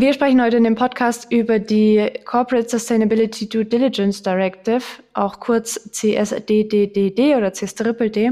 Wir 0.00 0.12
sprechen 0.12 0.40
heute 0.40 0.58
in 0.58 0.62
dem 0.62 0.76
Podcast 0.76 1.26
über 1.32 1.58
die 1.58 2.08
Corporate 2.24 2.68
Sustainability 2.68 3.48
Due 3.48 3.64
Diligence 3.64 4.22
Directive, 4.22 4.84
auch 5.12 5.40
kurz 5.40 5.90
CSDDD 5.90 7.34
oder 7.34 7.52
CSDDD. 7.52 8.30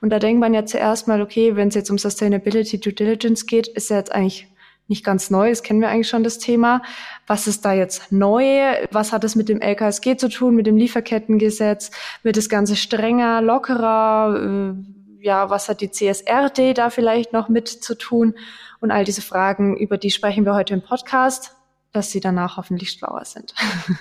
Und 0.00 0.10
da 0.10 0.20
denkt 0.20 0.38
man 0.38 0.54
ja 0.54 0.64
zuerst 0.64 1.08
mal, 1.08 1.20
okay, 1.20 1.56
wenn 1.56 1.68
es 1.68 1.74
jetzt 1.74 1.90
um 1.90 1.98
Sustainability 1.98 2.78
Due 2.78 2.92
Diligence 2.92 3.46
geht, 3.46 3.66
ist 3.66 3.90
ja 3.90 3.96
jetzt 3.96 4.12
eigentlich 4.12 4.46
nicht 4.86 5.04
ganz 5.04 5.28
neu, 5.28 5.48
das 5.48 5.64
kennen 5.64 5.80
wir 5.80 5.88
eigentlich 5.88 6.08
schon 6.08 6.22
das 6.22 6.38
Thema. 6.38 6.82
Was 7.26 7.48
ist 7.48 7.64
da 7.64 7.72
jetzt 7.72 8.12
neu? 8.12 8.76
Was 8.92 9.10
hat 9.10 9.24
es 9.24 9.34
mit 9.34 9.48
dem 9.48 9.60
LKSG 9.60 10.18
zu 10.18 10.28
tun, 10.28 10.54
mit 10.54 10.68
dem 10.68 10.76
Lieferkettengesetz? 10.76 11.90
Wird 12.22 12.36
das 12.36 12.48
Ganze 12.48 12.76
strenger, 12.76 13.42
lockerer? 13.42 14.76
Äh, 14.76 14.98
ja, 15.20 15.50
was 15.50 15.68
hat 15.68 15.80
die 15.80 15.90
CSRD 15.90 16.74
da 16.74 16.90
vielleicht 16.90 17.32
noch 17.32 17.48
mit 17.48 17.66
zu 17.66 17.96
tun? 17.96 18.34
Und 18.80 18.92
all 18.92 19.04
diese 19.04 19.22
Fragen, 19.22 19.76
über 19.76 19.98
die 19.98 20.10
sprechen 20.10 20.44
wir 20.44 20.54
heute 20.54 20.74
im 20.74 20.82
Podcast, 20.82 21.56
dass 21.92 22.12
Sie 22.12 22.20
danach 22.20 22.56
hoffentlich 22.56 22.90
schlauer 22.90 23.24
sind. 23.24 23.54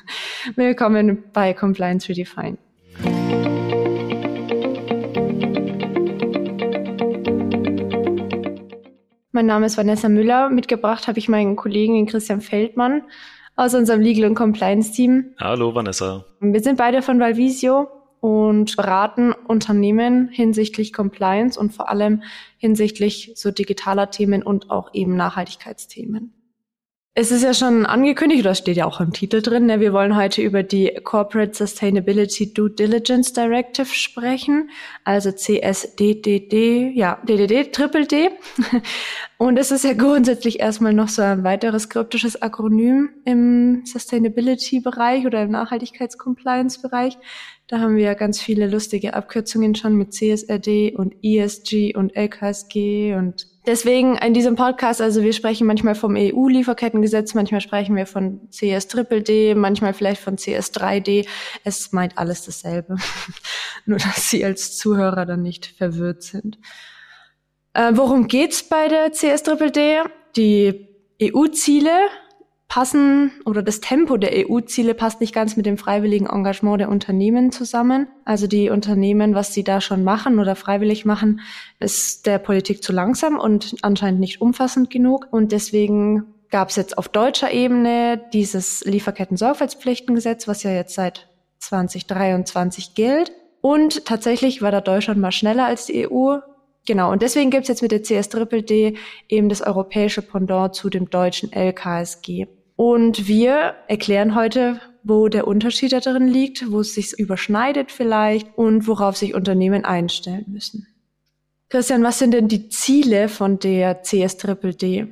Willkommen 0.55 1.23
bei 1.34 1.53
Compliance 1.53 2.08
Redefined. 2.09 2.59
Mein 9.31 9.45
Name 9.45 9.66
ist 9.66 9.77
Vanessa 9.77 10.09
Müller. 10.09 10.50
Mitgebracht 10.50 11.08
habe 11.08 11.17
ich 11.20 11.28
meinen 11.28 11.55
Kollegen 11.55 12.05
Christian 12.05 12.41
Feldmann 12.41 13.03
aus 13.55 13.73
unserem 13.73 14.02
Legal 14.02 14.30
und 14.30 14.36
Compliance 14.36 14.91
Team. 14.91 15.34
Hallo 15.39 15.73
Vanessa. 15.73 16.25
Wir 16.39 16.62
sind 16.62 16.78
beide 16.78 17.02
von 17.02 17.20
Valvisio 17.20 17.88
und 18.27 18.76
beraten 18.76 19.31
Unternehmen 19.31 20.27
hinsichtlich 20.27 20.91
Compliance 20.91 21.58
und 21.58 21.72
vor 21.72 21.88
allem 21.88 22.23
hinsichtlich 22.58 23.31
so 23.38 23.52
digitaler 23.52 24.11
Themen 24.11 24.44
und 24.44 24.69
auch 24.69 24.89
eben 24.94 25.16
Nachhaltigkeitsthemen. 25.16 26.34
Es 27.19 27.31
ist 27.31 27.41
ja 27.41 27.55
schon 27.55 27.87
angekündigt, 27.87 28.41
oder 28.41 28.53
steht 28.53 28.77
ja 28.77 28.85
auch 28.85 29.01
im 29.01 29.11
Titel 29.11 29.41
drin, 29.41 29.65
ne? 29.65 29.79
wir 29.79 29.91
wollen 29.91 30.15
heute 30.15 30.43
über 30.43 30.61
die 30.61 30.93
Corporate 31.03 31.51
Sustainability 31.55 32.53
Due 32.53 32.69
Diligence 32.69 33.33
Directive 33.33 33.87
sprechen, 33.87 34.69
also 35.03 35.31
CSDDD, 35.31 36.91
ja, 36.93 37.19
DDD, 37.27 37.73
Triple 37.73 38.05
D. 38.05 38.29
Und 39.39 39.57
es 39.57 39.71
ist 39.71 39.83
ja 39.83 39.93
grundsätzlich 39.93 40.59
erstmal 40.59 40.93
noch 40.93 41.07
so 41.07 41.23
ein 41.23 41.43
weiteres 41.43 41.89
kryptisches 41.89 42.39
Akronym 42.43 43.09
im 43.25 43.81
Sustainability-Bereich 43.83 45.25
oder 45.25 45.41
im 45.41 45.49
Nachhaltigkeits-Compliance-Bereich. 45.49 47.17
Da 47.65 47.79
haben 47.79 47.95
wir 47.95 48.03
ja 48.03 48.13
ganz 48.13 48.39
viele 48.39 48.67
lustige 48.67 49.15
Abkürzungen 49.15 49.73
schon 49.73 49.95
mit 49.95 50.13
CSRD 50.13 50.93
und 50.95 51.15
ESG 51.23 51.95
und 51.95 52.15
LKSG 52.15 53.15
und 53.15 53.47
deswegen 53.67 54.17
in 54.17 54.33
diesem 54.33 54.55
Podcast, 54.55 55.01
also 55.01 55.21
wir 55.21 55.33
sprechen 55.33 55.67
manchmal 55.67 55.93
vom 55.93 56.15
EU-Lieferkettengesetz, 56.15 57.35
manchmal 57.35 57.61
sprechen 57.61 57.95
wir 57.95 58.07
von 58.07 58.49
CS-Triple-D, 58.49 59.53
manchmal 59.55 59.93
vielleicht 59.93 60.21
von 60.21 60.37
CS3D. 60.37 61.27
Es 61.63 61.91
meint 61.91 62.17
alles 62.17 62.45
dasselbe. 62.45 62.95
Nur, 63.85 63.99
dass 63.99 64.29
Sie 64.29 64.43
als 64.43 64.77
Zuhörer 64.77 65.25
dann 65.25 65.43
nicht 65.43 65.67
verwirrt 65.77 66.23
sind. 66.23 66.57
Äh, 67.73 67.91
worum 67.93 68.27
geht's 68.27 68.63
bei 68.63 68.88
der 68.88 69.11
CS-Triple-D? 69.11 70.01
Die 70.35 70.88
EU-Ziele 71.21 71.91
passen 72.67 73.31
oder 73.45 73.63
das 73.63 73.79
Tempo 73.79 74.17
der 74.17 74.49
EU-Ziele 74.49 74.93
passt 74.93 75.21
nicht 75.21 75.33
ganz 75.33 75.55
mit 75.55 75.65
dem 75.65 75.77
freiwilligen 75.77 76.27
Engagement 76.27 76.81
der 76.81 76.89
Unternehmen 76.89 77.51
zusammen. 77.51 78.07
Also 78.25 78.47
die 78.47 78.69
Unternehmen, 78.69 79.35
was 79.35 79.53
sie 79.53 79.63
da 79.63 79.79
schon 79.79 80.03
machen 80.03 80.39
oder 80.39 80.55
freiwillig 80.55 81.05
machen, 81.05 81.39
ist 81.79 82.25
der 82.25 82.39
Politik 82.39 82.83
zu 82.83 82.91
langsam 82.91 83.39
und 83.39 83.75
anscheinend 83.81 84.19
nicht 84.19 84.41
umfassend 84.41 84.89
genug. 84.89 85.27
Und 85.31 85.51
deswegen 85.51 86.25
gab 86.50 86.69
es 86.69 86.75
jetzt 86.75 86.97
auf 86.97 87.07
deutscher 87.07 87.51
Ebene 87.51 88.22
dieses 88.33 88.83
Lieferketten-Sorgfaltspflichtengesetz, 88.85 90.47
was 90.47 90.63
ja 90.63 90.72
jetzt 90.72 90.95
seit 90.95 91.27
2023 91.59 92.95
gilt. 92.95 93.31
Und 93.61 94.06
tatsächlich 94.06 94.61
war 94.61 94.72
da 94.72 94.81
Deutschland 94.81 95.19
mal 95.19 95.31
schneller 95.31 95.66
als 95.66 95.85
die 95.85 96.09
EU. 96.09 96.38
Genau, 96.85 97.11
und 97.11 97.22
deswegen 97.22 97.50
gibt 97.50 97.63
es 97.63 97.67
jetzt 97.67 97.81
mit 97.81 97.91
der 97.91 98.01
CS-Triple-D 98.01 98.95
eben 99.27 99.50
das 99.50 99.61
europäische 99.61 100.22
Pendant 100.22 100.73
zu 100.73 100.89
dem 100.89 101.09
deutschen 101.09 101.51
LKSG. 101.51 102.47
Und 102.77 103.27
wir 103.27 103.73
erklären 103.88 104.35
heute, 104.35 104.79
wo 105.01 105.29
der 105.29 105.47
Unterschied 105.47 105.93
da 105.93 105.99
drin 105.99 106.27
liegt, 106.27 106.71
wo 106.71 106.81
es 106.81 106.93
sich 106.93 107.17
überschneidet 107.17 107.91
vielleicht 107.91 108.55
und 108.55 108.88
worauf 108.88 109.17
sich 109.17 109.33
Unternehmen 109.33 109.83
einstellen 109.83 110.45
müssen. 110.47 110.85
Christian, 111.69 112.03
was 112.03 112.19
sind 112.19 112.31
denn 112.31 112.47
die 112.47 112.69
Ziele 112.69 113.29
von 113.29 113.57
der 113.57 114.03
CS-Triple-D? 114.03 115.07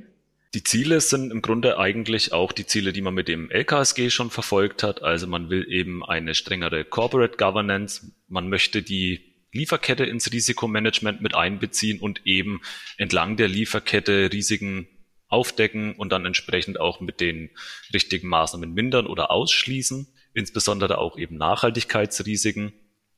Die 0.53 0.63
Ziele 0.63 1.01
sind 1.01 1.31
im 1.31 1.41
Grunde 1.41 1.79
eigentlich 1.79 2.33
auch 2.33 2.51
die 2.51 2.67
Ziele, 2.67 2.93
die 2.93 3.01
man 3.01 3.15
mit 3.15 3.27
dem 3.27 3.49
LKSG 3.49 4.11
schon 4.11 4.29
verfolgt 4.29 4.83
hat. 4.83 5.01
Also 5.01 5.25
man 5.25 5.49
will 5.49 5.65
eben 5.67 6.05
eine 6.05 6.35
strengere 6.35 6.85
Corporate 6.85 7.35
Governance. 7.35 8.11
Man 8.27 8.47
möchte 8.47 8.83
die 8.83 9.33
Lieferkette 9.51 10.05
ins 10.05 10.31
Risikomanagement 10.31 11.19
mit 11.19 11.33
einbeziehen 11.33 11.99
und 11.99 12.21
eben 12.25 12.61
entlang 12.97 13.37
der 13.37 13.47
Lieferkette 13.47 14.29
Risiken 14.31 14.87
aufdecken 15.28 15.96
und 15.96 16.12
dann 16.12 16.25
entsprechend 16.25 16.80
auch 16.80 17.00
mit 17.02 17.19
den 17.19 17.50
richtigen 17.94 18.28
Maßnahmen 18.28 18.74
mindern 18.74 19.08
oder 19.08 19.31
ausschließen, 19.31 20.08
insbesondere 20.34 20.97
auch 20.97 21.18
eben 21.18 21.38
Nachhaltigkeitsrisiken. 21.38 22.74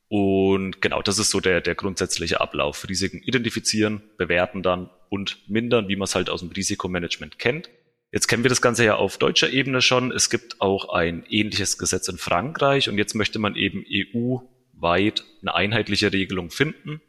Und 0.09 0.81
genau, 0.81 1.01
das 1.01 1.19
ist 1.19 1.31
so 1.31 1.39
der, 1.39 1.59
der 1.59 1.75
grundsätzliche 1.75 2.39
Ablauf. 2.39 2.87
Risiken 2.87 3.21
identifizieren, 3.21 4.01
bewerten 4.17 4.63
dann 4.63 4.89
und 5.09 5.49
mindern, 5.49 5.89
wie 5.89 5.95
man 5.97 6.05
es 6.05 6.15
halt 6.15 6.29
aus 6.29 6.39
dem 6.39 6.51
Risikomanagement 6.51 7.39
kennt. 7.39 7.69
Jetzt 8.11 8.27
kennen 8.27 8.43
wir 8.43 8.49
das 8.49 8.61
Ganze 8.61 8.85
ja 8.85 8.95
auf 8.95 9.17
deutscher 9.17 9.49
Ebene 9.49 9.81
schon. 9.81 10.13
Es 10.13 10.29
gibt 10.29 10.61
auch 10.61 10.93
ein 10.93 11.25
ähnliches 11.29 11.77
Gesetz 11.77 12.07
in 12.07 12.17
Frankreich 12.17 12.87
und 12.87 12.97
jetzt 12.97 13.15
möchte 13.15 13.37
man 13.37 13.55
eben 13.55 13.83
EU-weit 13.85 15.25
eine 15.41 15.55
einheitliche 15.55 16.13
Regelung 16.13 16.49
finden 16.49 17.01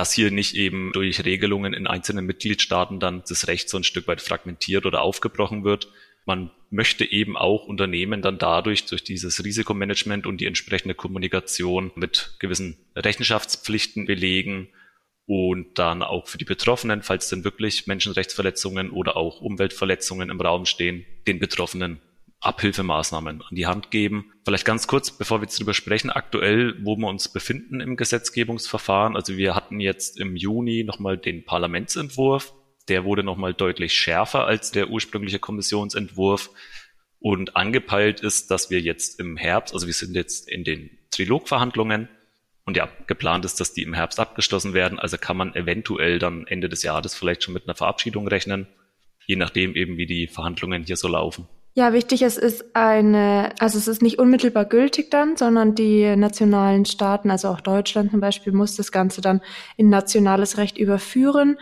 dass 0.00 0.14
hier 0.14 0.30
nicht 0.30 0.56
eben 0.56 0.92
durch 0.94 1.26
Regelungen 1.26 1.74
in 1.74 1.86
einzelnen 1.86 2.24
Mitgliedstaaten 2.24 3.00
dann 3.00 3.22
das 3.28 3.48
Recht 3.48 3.68
so 3.68 3.76
ein 3.76 3.84
Stück 3.84 4.08
weit 4.08 4.22
fragmentiert 4.22 4.86
oder 4.86 5.02
aufgebrochen 5.02 5.62
wird. 5.62 5.88
Man 6.24 6.50
möchte 6.70 7.04
eben 7.04 7.36
auch 7.36 7.66
Unternehmen 7.66 8.22
dann 8.22 8.38
dadurch, 8.38 8.86
durch 8.86 9.04
dieses 9.04 9.44
Risikomanagement 9.44 10.24
und 10.26 10.40
die 10.40 10.46
entsprechende 10.46 10.94
Kommunikation 10.94 11.90
mit 11.96 12.34
gewissen 12.38 12.78
Rechenschaftspflichten 12.96 14.06
belegen 14.06 14.70
und 15.26 15.78
dann 15.78 16.02
auch 16.02 16.28
für 16.28 16.38
die 16.38 16.46
Betroffenen, 16.46 17.02
falls 17.02 17.28
denn 17.28 17.44
wirklich 17.44 17.86
Menschenrechtsverletzungen 17.86 18.92
oder 18.92 19.18
auch 19.18 19.42
Umweltverletzungen 19.42 20.30
im 20.30 20.40
Raum 20.40 20.64
stehen, 20.64 21.04
den 21.26 21.38
Betroffenen 21.38 22.00
Abhilfemaßnahmen 22.40 23.42
an 23.42 23.54
die 23.54 23.66
Hand 23.66 23.90
geben. 23.90 24.32
Vielleicht 24.44 24.64
ganz 24.64 24.86
kurz, 24.86 25.10
bevor 25.10 25.40
wir 25.40 25.44
jetzt 25.44 25.58
darüber 25.58 25.74
sprechen, 25.74 26.10
aktuell, 26.10 26.74
wo 26.82 26.96
wir 26.96 27.08
uns 27.08 27.28
befinden 27.28 27.80
im 27.80 27.96
Gesetzgebungsverfahren. 27.96 29.14
Also 29.14 29.36
wir 29.36 29.54
hatten 29.54 29.78
jetzt 29.78 30.18
im 30.18 30.36
Juni 30.36 30.84
nochmal 30.84 31.18
den 31.18 31.44
Parlamentsentwurf. 31.44 32.54
Der 32.88 33.04
wurde 33.04 33.22
nochmal 33.22 33.52
deutlich 33.52 33.92
schärfer 33.92 34.46
als 34.46 34.72
der 34.72 34.88
ursprüngliche 34.88 35.38
Kommissionsentwurf. 35.38 36.50
Und 37.18 37.56
angepeilt 37.56 38.20
ist, 38.20 38.50
dass 38.50 38.70
wir 38.70 38.80
jetzt 38.80 39.20
im 39.20 39.36
Herbst, 39.36 39.74
also 39.74 39.86
wir 39.86 39.92
sind 39.92 40.14
jetzt 40.14 40.48
in 40.48 40.64
den 40.64 40.98
Trilogverhandlungen 41.10 42.08
und 42.64 42.78
ja, 42.78 42.88
geplant 43.06 43.44
ist, 43.44 43.60
dass 43.60 43.74
die 43.74 43.82
im 43.82 43.92
Herbst 43.92 44.18
abgeschlossen 44.18 44.72
werden. 44.72 44.98
Also 44.98 45.18
kann 45.18 45.36
man 45.36 45.54
eventuell 45.54 46.18
dann 46.18 46.46
Ende 46.46 46.70
des 46.70 46.82
Jahres 46.82 47.14
vielleicht 47.14 47.42
schon 47.42 47.52
mit 47.52 47.64
einer 47.64 47.74
Verabschiedung 47.74 48.26
rechnen, 48.26 48.66
je 49.26 49.36
nachdem 49.36 49.74
eben, 49.74 49.98
wie 49.98 50.06
die 50.06 50.26
Verhandlungen 50.26 50.84
hier 50.84 50.96
so 50.96 51.08
laufen. 51.08 51.46
Ja, 51.74 51.92
wichtig, 51.92 52.22
es 52.22 52.36
ist 52.36 52.74
eine, 52.74 53.52
also 53.60 53.78
es 53.78 53.86
ist 53.86 54.02
nicht 54.02 54.18
unmittelbar 54.18 54.64
gültig 54.64 55.10
dann, 55.10 55.36
sondern 55.36 55.74
die 55.76 56.16
nationalen 56.16 56.84
Staaten, 56.84 57.30
also 57.30 57.48
auch 57.48 57.60
Deutschland 57.60 58.10
zum 58.10 58.20
Beispiel, 58.20 58.52
muss 58.52 58.74
das 58.74 58.90
Ganze 58.90 59.20
dann 59.20 59.40
in 59.76 59.88
nationales 59.88 60.58
Recht 60.58 60.78
überführen. 60.78 61.58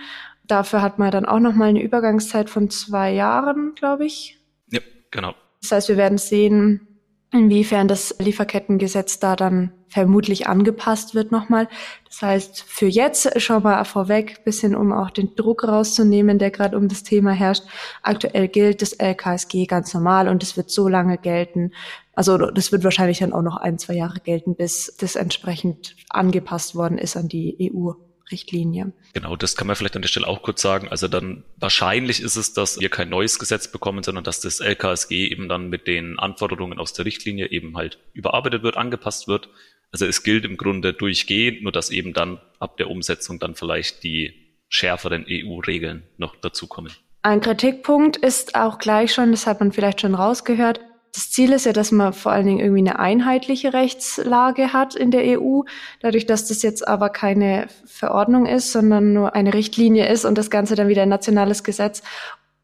Dafür 0.47 0.81
hat 0.81 0.99
man 0.99 1.11
dann 1.11 1.27
auch 1.27 1.41
nochmal 1.41 1.69
eine 1.69 1.83
Übergangszeit 1.83 2.49
von 2.49 2.71
zwei 2.71 3.13
Jahren, 3.13 3.75
glaube 3.75 4.07
ich. 4.07 4.41
Ja, 4.71 4.81
genau. 5.11 5.35
Das 5.61 5.73
heißt, 5.73 5.89
wir 5.91 5.99
werden 5.99 6.17
sehen, 6.17 6.88
inwiefern 7.33 7.89
das 7.89 8.15
Lieferkettengesetz 8.19 9.19
da 9.19 9.37
dann 9.37 9.73
vermutlich 9.89 10.47
angepasst 10.47 11.15
wird 11.15 11.33
nochmal. 11.33 11.69
Das 12.07 12.23
heißt, 12.23 12.63
für 12.63 12.87
jetzt 12.87 13.41
schon 13.41 13.63
mal 13.63 13.85
vorweg, 13.85 14.45
bisschen 14.45 14.75
um 14.75 14.93
auch 14.93 15.11
den 15.11 15.35
Druck 15.35 15.67
rauszunehmen, 15.67 16.39
der 16.39 16.51
gerade 16.51 16.77
um 16.77 16.89
das 16.89 17.03
Thema 17.03 17.33
herrscht. 17.33 17.65
Aktuell 18.03 18.49
gilt 18.49 18.83
das 18.83 18.93
LKSG 18.93 19.67
ganz 19.67 19.93
normal 19.95 20.29
und 20.29 20.43
es 20.43 20.57
wird 20.57 20.71
so 20.71 20.89
lange 20.89 21.19
gelten. 21.19 21.73
Also 22.15 22.37
das 22.39 22.73
wird 22.73 22.85
wahrscheinlich 22.85 23.19
dann 23.19 23.33
auch 23.33 23.43
noch 23.43 23.57
ein, 23.57 23.79
zwei 23.79 23.95
Jahre 23.95 24.21
gelten, 24.21 24.57
bis 24.57 24.97
das 24.99 25.17
entsprechend 25.17 25.97
angepasst 26.11 26.75
worden 26.75 26.99
ist 26.99 27.17
an 27.17 27.29
die 27.29 27.73
EU. 27.73 27.93
Richtlinie. 28.31 28.93
Genau, 29.15 29.37
das 29.37 29.57
kann 29.57 29.67
man 29.67 29.77
vielleicht 29.77 29.97
an 29.97 30.03
der 30.03 30.09
Stelle 30.09 30.27
auch 30.27 30.43
kurz 30.43 30.63
sagen. 30.63 30.89
Also 30.89 31.09
dann 31.09 31.45
wahrscheinlich 31.57 32.23
ist 32.23 32.37
es, 32.37 32.53
dass 32.53 32.81
wir 32.81 32.89
kein 32.89 33.09
neues 33.09 33.39
Gesetz 33.39 33.71
bekommen, 33.71 34.03
sondern 34.03 34.25
dass 34.25 34.41
das 34.41 34.61
LKSG 34.61 35.29
eben 35.29 35.49
dann 35.49 35.69
mit 35.69 35.87
den 35.87 36.19
Anforderungen 36.19 36.79
aus 36.79 36.93
der 36.93 37.05
Richtlinie 37.05 37.51
eben 37.51 37.77
halt 37.77 37.99
überarbeitet 38.13 38.63
wird, 38.63 38.77
angepasst 38.77 39.29
wird. 39.29 39.49
Also 39.93 40.07
es 40.07 40.23
gilt 40.23 40.45
im 40.45 40.57
Grunde 40.57 40.93
durchgehend, 40.93 41.63
nur 41.63 41.73
dass 41.73 41.91
eben 41.91 42.13
dann 42.13 42.41
ab 42.59 42.77
der 42.77 42.91
Umsetzung 42.91 43.39
dann 43.39 43.55
vielleicht 43.55 44.03
die 44.03 44.35
schärferen 44.69 45.25
EU-Regeln 45.29 46.03
noch 46.19 46.37
dazukommen. 46.37 46.93
Ein 47.23 47.41
Kritikpunkt 47.41 48.17
ist 48.17 48.55
auch 48.55 48.79
gleich 48.79 49.13
schon, 49.13 49.33
das 49.33 49.47
hat 49.47 49.61
man 49.61 49.73
vielleicht 49.73 50.03
schon 50.03 50.15
rausgehört, 50.15 50.81
das 51.19 51.33
Ziel 51.33 51.53
ist 51.53 51.67
ja, 51.67 51.73
dass 51.73 51.91
man 51.91 52.13
vor 52.13 52.31
allen 52.31 52.47
Dingen 52.47 52.61
irgendwie 52.61 52.79
eine 52.79 53.01
einheitliche 53.01 53.73
Rechtslage 53.73 54.73
hat 54.73 54.95
in 54.95 55.11
der 55.11 55.41
EU. 55.41 55.63
Dadurch, 55.99 56.27
dass 56.27 56.47
das 56.47 56.63
jetzt 56.63 56.87
aber 56.87 57.09
keine 57.09 57.67
Verordnung 57.87 58.47
ist, 58.47 58.71
sondern 58.71 59.15
nur 59.15 59.35
eine 59.35 59.53
Richtlinie 59.53 60.09
ist 60.09 60.25
und 60.25 60.39
das 60.39 60.49
Ganze 60.49 60.77
dann 60.77 60.87
wieder 60.87 61.03
ein 61.03 61.09
nationales 61.09 61.65
Gesetz 61.65 62.05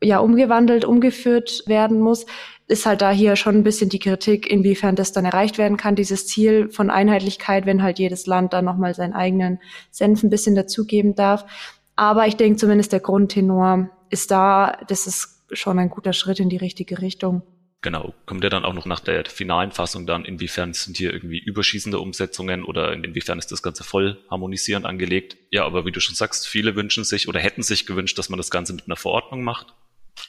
ja 0.00 0.20
umgewandelt, 0.20 0.84
umgeführt 0.84 1.64
werden 1.66 1.98
muss, 1.98 2.26
ist 2.68 2.86
halt 2.86 3.02
da 3.02 3.10
hier 3.10 3.34
schon 3.34 3.56
ein 3.56 3.64
bisschen 3.64 3.88
die 3.90 3.98
Kritik, 3.98 4.48
inwiefern 4.48 4.94
das 4.94 5.10
dann 5.10 5.24
erreicht 5.24 5.58
werden 5.58 5.76
kann, 5.76 5.96
dieses 5.96 6.28
Ziel 6.28 6.70
von 6.70 6.90
Einheitlichkeit, 6.90 7.66
wenn 7.66 7.82
halt 7.82 7.98
jedes 7.98 8.26
Land 8.26 8.52
dann 8.52 8.64
nochmal 8.64 8.94
seinen 8.94 9.14
eigenen 9.14 9.58
Senf 9.90 10.22
ein 10.22 10.30
bisschen 10.30 10.54
dazugeben 10.54 11.16
darf. 11.16 11.44
Aber 11.96 12.28
ich 12.28 12.36
denke 12.36 12.58
zumindest 12.58 12.92
der 12.92 13.00
Grundtenor 13.00 13.90
ist 14.10 14.30
da, 14.30 14.78
das 14.86 15.08
ist 15.08 15.42
schon 15.50 15.80
ein 15.80 15.90
guter 15.90 16.12
Schritt 16.12 16.38
in 16.38 16.48
die 16.48 16.56
richtige 16.56 17.02
Richtung. 17.02 17.42
Genau, 17.84 18.14
kommt 18.24 18.42
ja 18.42 18.48
dann 18.48 18.64
auch 18.64 18.72
noch 18.72 18.86
nach 18.86 19.00
der 19.00 19.26
finalen 19.26 19.70
Fassung 19.70 20.06
dann, 20.06 20.24
inwiefern 20.24 20.72
sind 20.72 20.96
hier 20.96 21.12
irgendwie 21.12 21.38
überschießende 21.38 21.98
Umsetzungen 21.98 22.64
oder 22.64 22.94
inwiefern 22.94 23.38
ist 23.38 23.52
das 23.52 23.62
Ganze 23.62 23.84
voll 23.84 24.24
harmonisierend 24.30 24.86
angelegt. 24.86 25.36
Ja, 25.50 25.66
aber 25.66 25.84
wie 25.84 25.92
du 25.92 26.00
schon 26.00 26.14
sagst, 26.14 26.48
viele 26.48 26.76
wünschen 26.76 27.04
sich 27.04 27.28
oder 27.28 27.40
hätten 27.40 27.62
sich 27.62 27.84
gewünscht, 27.84 28.16
dass 28.16 28.30
man 28.30 28.38
das 28.38 28.50
Ganze 28.50 28.72
mit 28.72 28.86
einer 28.86 28.96
Verordnung 28.96 29.44
macht. 29.44 29.74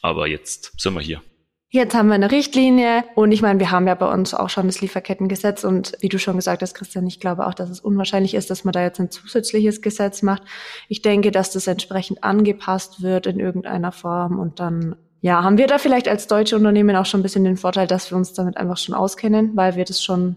Aber 0.01 0.27
jetzt 0.27 0.73
sind 0.77 0.95
wir 0.95 0.99
hier. 0.99 1.21
Jetzt 1.69 1.95
haben 1.95 2.09
wir 2.09 2.15
eine 2.15 2.29
Richtlinie 2.29 3.05
und 3.15 3.31
ich 3.31 3.41
meine, 3.41 3.61
wir 3.61 3.71
haben 3.71 3.87
ja 3.87 3.95
bei 3.95 4.11
uns 4.11 4.33
auch 4.33 4.49
schon 4.49 4.67
das 4.67 4.81
Lieferkettengesetz 4.81 5.63
und 5.63 5.93
wie 6.01 6.09
du 6.09 6.19
schon 6.19 6.35
gesagt 6.35 6.61
hast, 6.61 6.75
Christian, 6.75 7.07
ich 7.07 7.21
glaube 7.21 7.47
auch, 7.47 7.53
dass 7.53 7.69
es 7.69 7.79
unwahrscheinlich 7.79 8.33
ist, 8.33 8.49
dass 8.49 8.65
man 8.65 8.73
da 8.73 8.81
jetzt 8.81 8.99
ein 8.99 9.11
zusätzliches 9.11 9.81
Gesetz 9.81 10.23
macht. 10.23 10.43
Ich 10.89 11.01
denke, 11.01 11.31
dass 11.31 11.51
das 11.51 11.67
entsprechend 11.67 12.21
angepasst 12.21 13.01
wird 13.01 13.27
in 13.27 13.39
irgendeiner 13.39 13.93
Form 13.93 14.39
und 14.39 14.59
dann 14.59 14.97
ja, 15.21 15.43
haben 15.43 15.57
wir 15.57 15.67
da 15.67 15.77
vielleicht 15.77 16.07
als 16.07 16.27
deutsche 16.27 16.55
Unternehmen 16.55 16.95
auch 16.95 17.05
schon 17.05 17.21
ein 17.21 17.23
bisschen 17.23 17.43
den 17.43 17.57
Vorteil, 17.57 17.87
dass 17.87 18.11
wir 18.11 18.17
uns 18.17 18.33
damit 18.33 18.57
einfach 18.57 18.77
schon 18.77 18.95
auskennen, 18.95 19.55
weil 19.55 19.75
wir 19.75 19.85
das 19.85 20.03
schon 20.03 20.35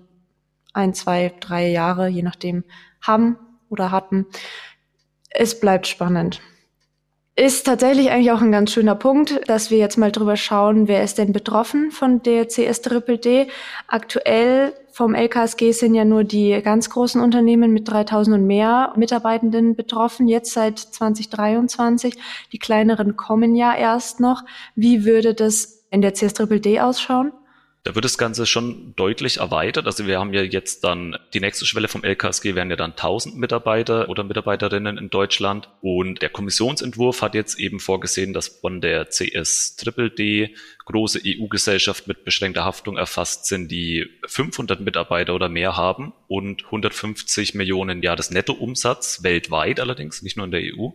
ein, 0.72 0.94
zwei, 0.94 1.32
drei 1.40 1.68
Jahre, 1.68 2.08
je 2.08 2.22
nachdem, 2.22 2.64
haben 3.02 3.36
oder 3.68 3.90
hatten. 3.90 4.26
Es 5.30 5.60
bleibt 5.60 5.86
spannend. 5.86 6.40
Ist 7.36 7.66
tatsächlich 7.66 8.10
eigentlich 8.10 8.32
auch 8.32 8.40
ein 8.40 8.50
ganz 8.50 8.72
schöner 8.72 8.96
Punkt, 8.96 9.48
dass 9.48 9.70
wir 9.70 9.78
jetzt 9.78 9.96
mal 9.96 10.10
drüber 10.10 10.36
schauen, 10.36 10.88
wer 10.88 11.04
ist 11.04 11.18
denn 11.18 11.32
betroffen 11.32 11.92
von 11.92 12.20
der 12.22 12.48
CS-Triple-D. 12.48 13.46
Aktuell 13.86 14.72
vom 14.98 15.14
LKSG 15.14 15.70
sind 15.70 15.94
ja 15.94 16.04
nur 16.04 16.24
die 16.24 16.60
ganz 16.60 16.90
großen 16.90 17.20
Unternehmen 17.20 17.72
mit 17.72 17.88
3000 17.88 18.34
und 18.34 18.48
mehr 18.48 18.92
Mitarbeitenden 18.96 19.76
betroffen, 19.76 20.26
jetzt 20.26 20.52
seit 20.52 20.80
2023. 20.80 22.18
Die 22.50 22.58
kleineren 22.58 23.14
kommen 23.14 23.54
ja 23.54 23.76
erst 23.76 24.18
noch. 24.18 24.42
Wie 24.74 25.04
würde 25.04 25.34
das 25.34 25.84
in 25.92 26.02
der 26.02 26.14
CS-Triple-D 26.14 26.80
ausschauen? 26.80 27.30
Da 27.84 27.94
wird 27.94 28.04
das 28.04 28.18
Ganze 28.18 28.44
schon 28.44 28.94
deutlich 28.96 29.38
erweitert. 29.38 29.86
Also 29.86 30.06
wir 30.06 30.18
haben 30.18 30.34
ja 30.34 30.42
jetzt 30.42 30.84
dann, 30.84 31.16
die 31.32 31.40
nächste 31.40 31.64
Schwelle 31.64 31.88
vom 31.88 32.02
LKSG 32.04 32.54
wären 32.54 32.70
ja 32.70 32.76
dann 32.76 32.90
1000 32.90 33.36
Mitarbeiter 33.36 34.08
oder 34.08 34.24
Mitarbeiterinnen 34.24 34.98
in 34.98 35.10
Deutschland. 35.10 35.70
Und 35.80 36.20
der 36.20 36.28
Kommissionsentwurf 36.28 37.22
hat 37.22 37.34
jetzt 37.34 37.58
eben 37.58 37.80
vorgesehen, 37.80 38.32
dass 38.32 38.48
von 38.48 38.80
der 38.80 39.08
CS 39.08 39.76
Triple 39.76 40.10
D 40.10 40.54
große 40.86 41.20
EU-Gesellschaft 41.24 42.08
mit 42.08 42.24
beschränkter 42.24 42.64
Haftung 42.64 42.96
erfasst 42.96 43.46
sind, 43.46 43.70
die 43.70 44.06
500 44.26 44.80
Mitarbeiter 44.80 45.34
oder 45.34 45.48
mehr 45.48 45.76
haben 45.76 46.12
und 46.26 46.64
150 46.64 47.54
Millionen 47.54 48.02
Jahresnettoumsatz 48.02 49.22
weltweit 49.22 49.80
allerdings, 49.80 50.22
nicht 50.22 50.36
nur 50.36 50.46
in 50.46 50.52
der 50.52 50.62
EU. 50.62 50.88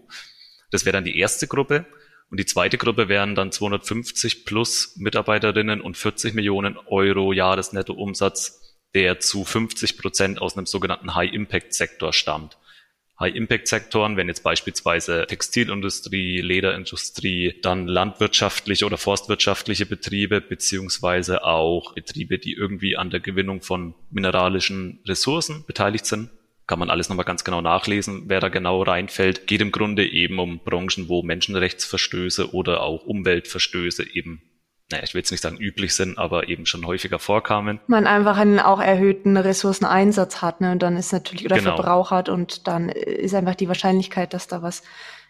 Das 0.69 0.85
wäre 0.85 0.93
dann 0.93 1.05
die 1.05 1.17
erste 1.17 1.47
Gruppe. 1.47 1.85
Und 2.29 2.39
die 2.39 2.45
zweite 2.45 2.77
Gruppe 2.77 3.09
wären 3.09 3.35
dann 3.35 3.51
250 3.51 4.45
plus 4.45 4.95
Mitarbeiterinnen 4.97 5.81
und 5.81 5.97
40 5.97 6.33
Millionen 6.33 6.77
Euro 6.87 7.31
Jahresnettoumsatz, 7.33 8.75
der 8.95 9.19
zu 9.19 9.43
50 9.43 9.97
Prozent 9.97 10.41
aus 10.41 10.57
einem 10.57 10.65
sogenannten 10.65 11.15
High-Impact-Sektor 11.15 12.13
stammt. 12.13 12.57
High-Impact-Sektoren 13.19 14.17
wären 14.17 14.27
jetzt 14.27 14.43
beispielsweise 14.43 15.25
Textilindustrie, 15.27 16.41
Lederindustrie, 16.41 17.59
dann 17.61 17.87
landwirtschaftliche 17.87 18.85
oder 18.85 18.97
forstwirtschaftliche 18.97 19.85
Betriebe, 19.85 20.41
beziehungsweise 20.41 21.43
auch 21.43 21.93
Betriebe, 21.93 22.39
die 22.39 22.53
irgendwie 22.53 22.97
an 22.97 23.11
der 23.11 23.19
Gewinnung 23.19 23.61
von 23.61 23.93
mineralischen 24.09 24.99
Ressourcen 25.05 25.63
beteiligt 25.65 26.05
sind 26.05 26.29
kann 26.67 26.79
man 26.79 26.89
alles 26.89 27.09
nochmal 27.09 27.25
ganz 27.25 27.43
genau 27.43 27.61
nachlesen, 27.61 28.23
wer 28.27 28.39
da 28.39 28.49
genau 28.49 28.83
reinfällt. 28.83 29.47
Geht 29.47 29.61
im 29.61 29.71
Grunde 29.71 30.07
eben 30.07 30.39
um 30.39 30.59
Branchen, 30.59 31.09
wo 31.09 31.23
Menschenrechtsverstöße 31.23 32.53
oder 32.53 32.81
auch 32.81 33.03
Umweltverstöße 33.03 34.15
eben 34.15 34.41
naja, 34.91 35.05
ich 35.05 35.13
will 35.13 35.21
jetzt 35.21 35.31
nicht 35.31 35.41
sagen 35.41 35.57
üblich 35.57 35.95
sind, 35.95 36.17
aber 36.17 36.49
eben 36.49 36.65
schon 36.65 36.85
häufiger 36.85 37.17
vorkamen. 37.17 37.79
Man 37.87 38.05
einfach 38.05 38.37
einen 38.37 38.59
auch 38.59 38.79
erhöhten 38.79 39.37
Ressourceneinsatz 39.37 40.41
hat, 40.41 40.61
ne? 40.61 40.71
Und 40.71 40.83
dann 40.83 40.97
ist 40.97 41.11
natürlich, 41.11 41.45
oder 41.45 41.57
genau. 41.57 41.75
Verbrauch 41.75 42.11
hat 42.11 42.29
und 42.29 42.67
dann 42.67 42.89
ist 42.89 43.33
einfach 43.33 43.55
die 43.55 43.67
Wahrscheinlichkeit, 43.67 44.33
dass 44.33 44.47
da 44.47 44.61
was 44.61 44.83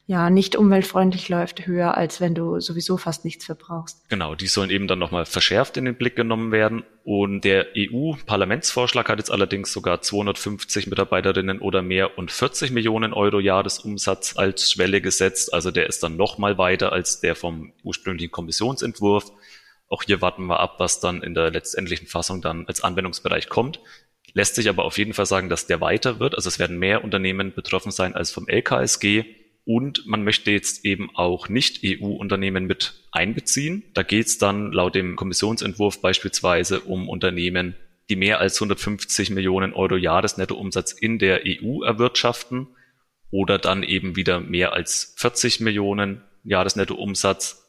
ja 0.05 0.29
nicht 0.29 0.55
umweltfreundlich 0.55 1.29
läuft, 1.29 1.65
höher, 1.65 1.95
als 1.95 2.19
wenn 2.19 2.35
du 2.35 2.59
sowieso 2.59 2.97
fast 2.97 3.23
nichts 3.23 3.45
verbrauchst. 3.45 4.09
Genau, 4.09 4.35
die 4.35 4.47
sollen 4.47 4.69
eben 4.69 4.87
dann 4.87 4.99
nochmal 4.99 5.25
verschärft 5.25 5.77
in 5.77 5.85
den 5.85 5.95
Blick 5.95 6.15
genommen 6.15 6.51
werden. 6.51 6.83
Und 7.05 7.41
der 7.41 7.67
EU-Parlamentsvorschlag 7.77 9.07
hat 9.07 9.19
jetzt 9.19 9.31
allerdings 9.31 9.71
sogar 9.71 10.01
250 10.01 10.87
Mitarbeiterinnen 10.87 11.59
oder 11.59 11.81
mehr 11.81 12.17
und 12.17 12.31
40 12.31 12.71
Millionen 12.71 13.13
Euro 13.13 13.39
Jahresumsatz 13.39 14.35
als 14.37 14.71
Schwelle 14.71 14.99
gesetzt. 14.99 15.53
Also 15.53 15.71
der 15.71 15.87
ist 15.87 16.03
dann 16.03 16.17
nochmal 16.17 16.57
weiter 16.57 16.91
als 16.91 17.21
der 17.21 17.35
vom 17.35 17.71
ursprünglichen 17.83 18.31
Kommissionsentwurf. 18.31 19.31
Auch 19.87 20.03
hier 20.03 20.21
warten 20.21 20.47
wir 20.47 20.59
ab, 20.59 20.75
was 20.79 20.99
dann 20.99 21.23
in 21.23 21.33
der 21.33 21.51
letztendlichen 21.51 22.07
Fassung 22.07 22.41
dann 22.41 22.65
als 22.67 22.83
Anwendungsbereich 22.83 23.47
kommt. 23.47 23.79
Lässt 24.33 24.55
sich 24.55 24.67
aber 24.67 24.83
auf 24.83 24.97
jeden 24.97 25.13
Fall 25.13 25.27
sagen, 25.27 25.49
dass 25.49 25.67
der 25.67 25.79
weiter 25.79 26.19
wird. 26.19 26.35
Also 26.35 26.47
es 26.47 26.59
werden 26.59 26.79
mehr 26.79 27.03
Unternehmen 27.03 27.53
betroffen 27.53 27.91
sein 27.91 28.15
als 28.15 28.31
vom 28.31 28.47
LKSG. 28.47 29.23
Und 29.65 30.05
man 30.05 30.23
möchte 30.23 30.51
jetzt 30.51 30.83
eben 30.83 31.09
auch 31.15 31.47
Nicht-EU-Unternehmen 31.47 32.65
mit 32.65 32.95
einbeziehen. 33.11 33.83
Da 33.93 34.03
geht 34.03 34.27
es 34.27 34.37
dann 34.37 34.71
laut 34.73 34.95
dem 34.95 35.15
Kommissionsentwurf 35.15 36.01
beispielsweise 36.01 36.81
um 36.81 37.07
Unternehmen, 37.07 37.75
die 38.09 38.17
mehr 38.17 38.39
als 38.39 38.55
150 38.57 39.29
Millionen 39.29 39.73
Euro 39.73 39.95
Jahresnettoumsatz 39.95 40.91
in 40.91 41.17
der 41.19 41.41
EU 41.45 41.83
erwirtschaften 41.83 42.67
oder 43.31 43.57
dann 43.57 43.83
eben 43.83 44.15
wieder 44.15 44.39
mehr 44.41 44.73
als 44.73 45.15
40 45.17 45.61
Millionen 45.61 46.21
Jahresnettoumsatz, 46.43 47.63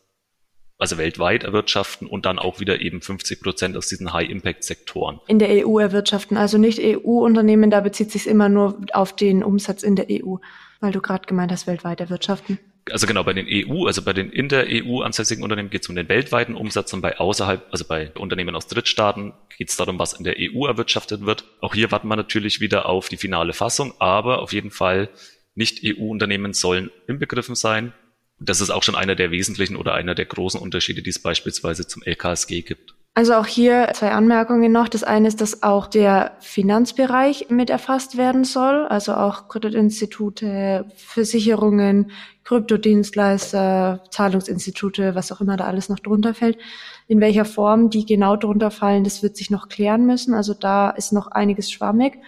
also 0.78 0.98
weltweit 0.98 1.44
erwirtschaften 1.44 2.08
und 2.08 2.26
dann 2.26 2.40
auch 2.40 2.58
wieder 2.58 2.80
eben 2.80 3.00
50 3.00 3.40
Prozent 3.40 3.76
aus 3.76 3.86
diesen 3.86 4.12
High-Impact-Sektoren. 4.12 5.20
In 5.28 5.38
der 5.38 5.66
EU 5.66 5.78
erwirtschaften, 5.78 6.36
also 6.36 6.58
nicht 6.58 6.80
EU-Unternehmen, 6.82 7.70
da 7.70 7.80
bezieht 7.80 8.10
sich 8.10 8.26
immer 8.26 8.48
nur 8.48 8.84
auf 8.92 9.14
den 9.14 9.44
Umsatz 9.44 9.84
in 9.84 9.94
der 9.94 10.06
EU. 10.10 10.36
Weil 10.84 10.92
du 10.92 11.00
gerade 11.00 11.24
gemeint 11.24 11.50
hast, 11.50 11.66
weltweit 11.66 12.00
erwirtschaften. 12.00 12.58
Also 12.90 13.06
genau, 13.06 13.24
bei 13.24 13.32
den 13.32 13.46
EU, 13.48 13.86
also 13.86 14.02
bei 14.02 14.12
den 14.12 14.28
in 14.28 14.50
der 14.50 14.66
EU 14.68 15.00
ansässigen 15.00 15.42
Unternehmen 15.42 15.70
geht 15.70 15.80
es 15.80 15.88
um 15.88 15.96
den 15.96 16.10
weltweiten 16.10 16.54
Umsatz 16.54 16.92
und 16.92 17.00
bei 17.00 17.18
außerhalb, 17.18 17.66
also 17.70 17.86
bei 17.86 18.12
Unternehmen 18.12 18.54
aus 18.54 18.66
Drittstaaten 18.66 19.32
geht 19.56 19.70
es 19.70 19.76
darum, 19.76 19.98
was 19.98 20.12
in 20.12 20.24
der 20.24 20.34
EU 20.38 20.66
erwirtschaftet 20.66 21.24
wird. 21.24 21.44
Auch 21.62 21.74
hier 21.74 21.90
warten 21.90 22.08
wir 22.08 22.16
natürlich 22.16 22.60
wieder 22.60 22.84
auf 22.84 23.08
die 23.08 23.16
finale 23.16 23.54
Fassung, 23.54 23.94
aber 23.98 24.42
auf 24.42 24.52
jeden 24.52 24.70
Fall 24.70 25.08
nicht 25.54 25.80
EU-Unternehmen 25.82 26.52
sollen 26.52 26.90
inbegriffen 27.08 27.54
sein. 27.54 27.94
Das 28.38 28.60
ist 28.60 28.68
auch 28.68 28.82
schon 28.82 28.94
einer 28.94 29.14
der 29.14 29.30
wesentlichen 29.30 29.76
oder 29.76 29.94
einer 29.94 30.14
der 30.14 30.26
großen 30.26 30.60
Unterschiede, 30.60 31.00
die 31.00 31.08
es 31.08 31.22
beispielsweise 31.22 31.86
zum 31.86 32.02
LKSG 32.02 32.60
gibt. 32.60 32.94
Also 33.16 33.34
auch 33.34 33.46
hier 33.46 33.92
zwei 33.94 34.10
Anmerkungen 34.10 34.72
noch. 34.72 34.88
Das 34.88 35.04
eine 35.04 35.28
ist, 35.28 35.40
dass 35.40 35.62
auch 35.62 35.86
der 35.86 36.32
Finanzbereich 36.40 37.46
mit 37.48 37.70
erfasst 37.70 38.16
werden 38.16 38.42
soll, 38.42 38.86
also 38.86 39.14
auch 39.14 39.46
Kreditinstitute, 39.46 40.86
Versicherungen, 40.96 42.10
Kryptodienstleister, 42.42 44.02
Zahlungsinstitute, 44.10 45.14
was 45.14 45.30
auch 45.30 45.40
immer 45.40 45.56
da 45.56 45.66
alles 45.66 45.88
noch 45.88 46.00
drunter 46.00 46.34
fällt. 46.34 46.58
In 47.06 47.20
welcher 47.20 47.44
Form 47.44 47.88
die 47.88 48.04
genau 48.04 48.34
drunter 48.34 48.72
fallen, 48.72 49.04
das 49.04 49.22
wird 49.22 49.36
sich 49.36 49.48
noch 49.48 49.68
klären 49.68 50.06
müssen. 50.06 50.34
Also 50.34 50.52
da 50.52 50.90
ist 50.90 51.12
noch 51.12 51.28
einiges 51.28 51.70
schwammig, 51.70 52.18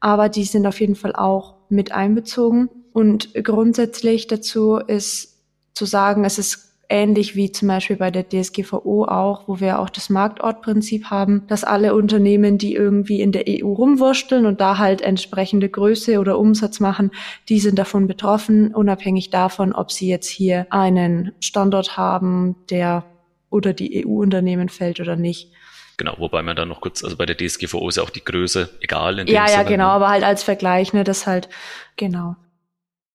aber 0.00 0.28
die 0.28 0.44
sind 0.44 0.66
auf 0.66 0.80
jeden 0.80 0.96
Fall 0.96 1.14
auch 1.14 1.54
mit 1.68 1.92
einbezogen. 1.92 2.68
Und 2.92 3.32
grundsätzlich 3.44 4.26
dazu 4.26 4.78
ist 4.78 5.38
zu 5.72 5.84
sagen, 5.84 6.24
es 6.24 6.38
ist 6.38 6.71
ähnlich 6.88 7.36
wie 7.36 7.50
zum 7.50 7.68
Beispiel 7.68 7.96
bei 7.96 8.10
der 8.10 8.28
DSGVO 8.28 9.04
auch, 9.04 9.48
wo 9.48 9.60
wir 9.60 9.78
auch 9.78 9.90
das 9.90 10.10
Marktortprinzip 10.10 11.06
haben, 11.06 11.46
dass 11.48 11.64
alle 11.64 11.94
Unternehmen, 11.94 12.58
die 12.58 12.74
irgendwie 12.74 13.20
in 13.20 13.32
der 13.32 13.44
EU 13.48 13.72
rumwursteln 13.72 14.46
und 14.46 14.60
da 14.60 14.78
halt 14.78 15.00
entsprechende 15.00 15.68
Größe 15.68 16.18
oder 16.18 16.38
Umsatz 16.38 16.80
machen, 16.80 17.10
die 17.48 17.60
sind 17.60 17.78
davon 17.78 18.06
betroffen, 18.06 18.74
unabhängig 18.74 19.30
davon, 19.30 19.72
ob 19.72 19.90
sie 19.90 20.08
jetzt 20.08 20.28
hier 20.28 20.66
einen 20.70 21.32
Standort 21.40 21.96
haben, 21.96 22.56
der 22.70 23.04
oder 23.50 23.72
die 23.72 24.04
EU-Unternehmen 24.06 24.68
fällt 24.68 25.00
oder 25.00 25.16
nicht. 25.16 25.52
Genau, 25.98 26.16
wobei 26.18 26.42
man 26.42 26.56
dann 26.56 26.68
noch 26.68 26.80
kurz, 26.80 27.04
also 27.04 27.16
bei 27.16 27.26
der 27.26 27.36
DSGVO 27.36 27.88
ist 27.88 27.96
ja 27.96 28.02
auch 28.02 28.10
die 28.10 28.24
Größe 28.24 28.70
egal. 28.80 29.18
In 29.18 29.26
dem 29.26 29.34
ja, 29.34 29.48
ja, 29.48 29.62
genau, 29.62 29.88
aber 29.88 30.08
halt 30.08 30.24
als 30.24 30.42
Vergleich, 30.42 30.92
ne, 30.92 31.04
das 31.04 31.26
halt, 31.26 31.48
genau. 31.96 32.36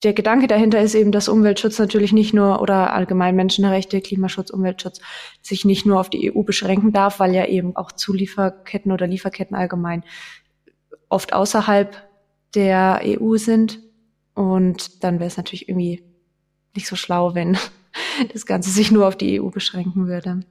Der 0.04 0.14
Gedanke 0.14 0.46
dahinter 0.46 0.80
ist 0.80 0.94
eben, 0.94 1.12
dass 1.12 1.28
Umweltschutz 1.28 1.80
natürlich 1.80 2.14
nicht 2.14 2.34
nur 2.34 2.62
oder 2.62 2.94
allgemein 2.94 3.36
Menschenrechte, 3.36 4.00
Klimaschutz, 4.00 4.52
Umweltschutz 4.52 5.02
sich 5.42 5.66
nicht 5.66 5.88
nur 5.88 6.00
auf 6.00 6.10
die 6.10 6.32
EU 6.32 6.44
beschränken 6.44 6.92
darf, 6.92 7.20
weil 7.20 7.34
ja 7.34 7.46
eben 7.46 7.76
auch 7.76 7.92
Zulieferketten 7.92 8.92
oder 8.92 9.08
Lieferketten 9.08 9.56
allgemein 9.56 10.04
oft 11.10 11.34
außerhalb 11.34 12.08
der 12.54 13.02
EU 13.04 13.38
sind. 13.38 13.80
Und 14.36 15.04
dann 15.04 15.20
wäre 15.20 15.28
es 15.28 15.38
natürlich 15.38 15.68
irgendwie 15.68 16.04
nicht 16.76 16.88
so 16.88 16.96
schlau, 16.96 17.34
wenn 17.34 17.58
das 18.34 18.46
Ganze 18.46 18.70
sich 18.70 18.92
nur 18.92 19.08
auf 19.08 19.16
die 19.16 19.42
EU 19.42 19.50
beschränken 19.50 20.08
würde. 20.08 20.42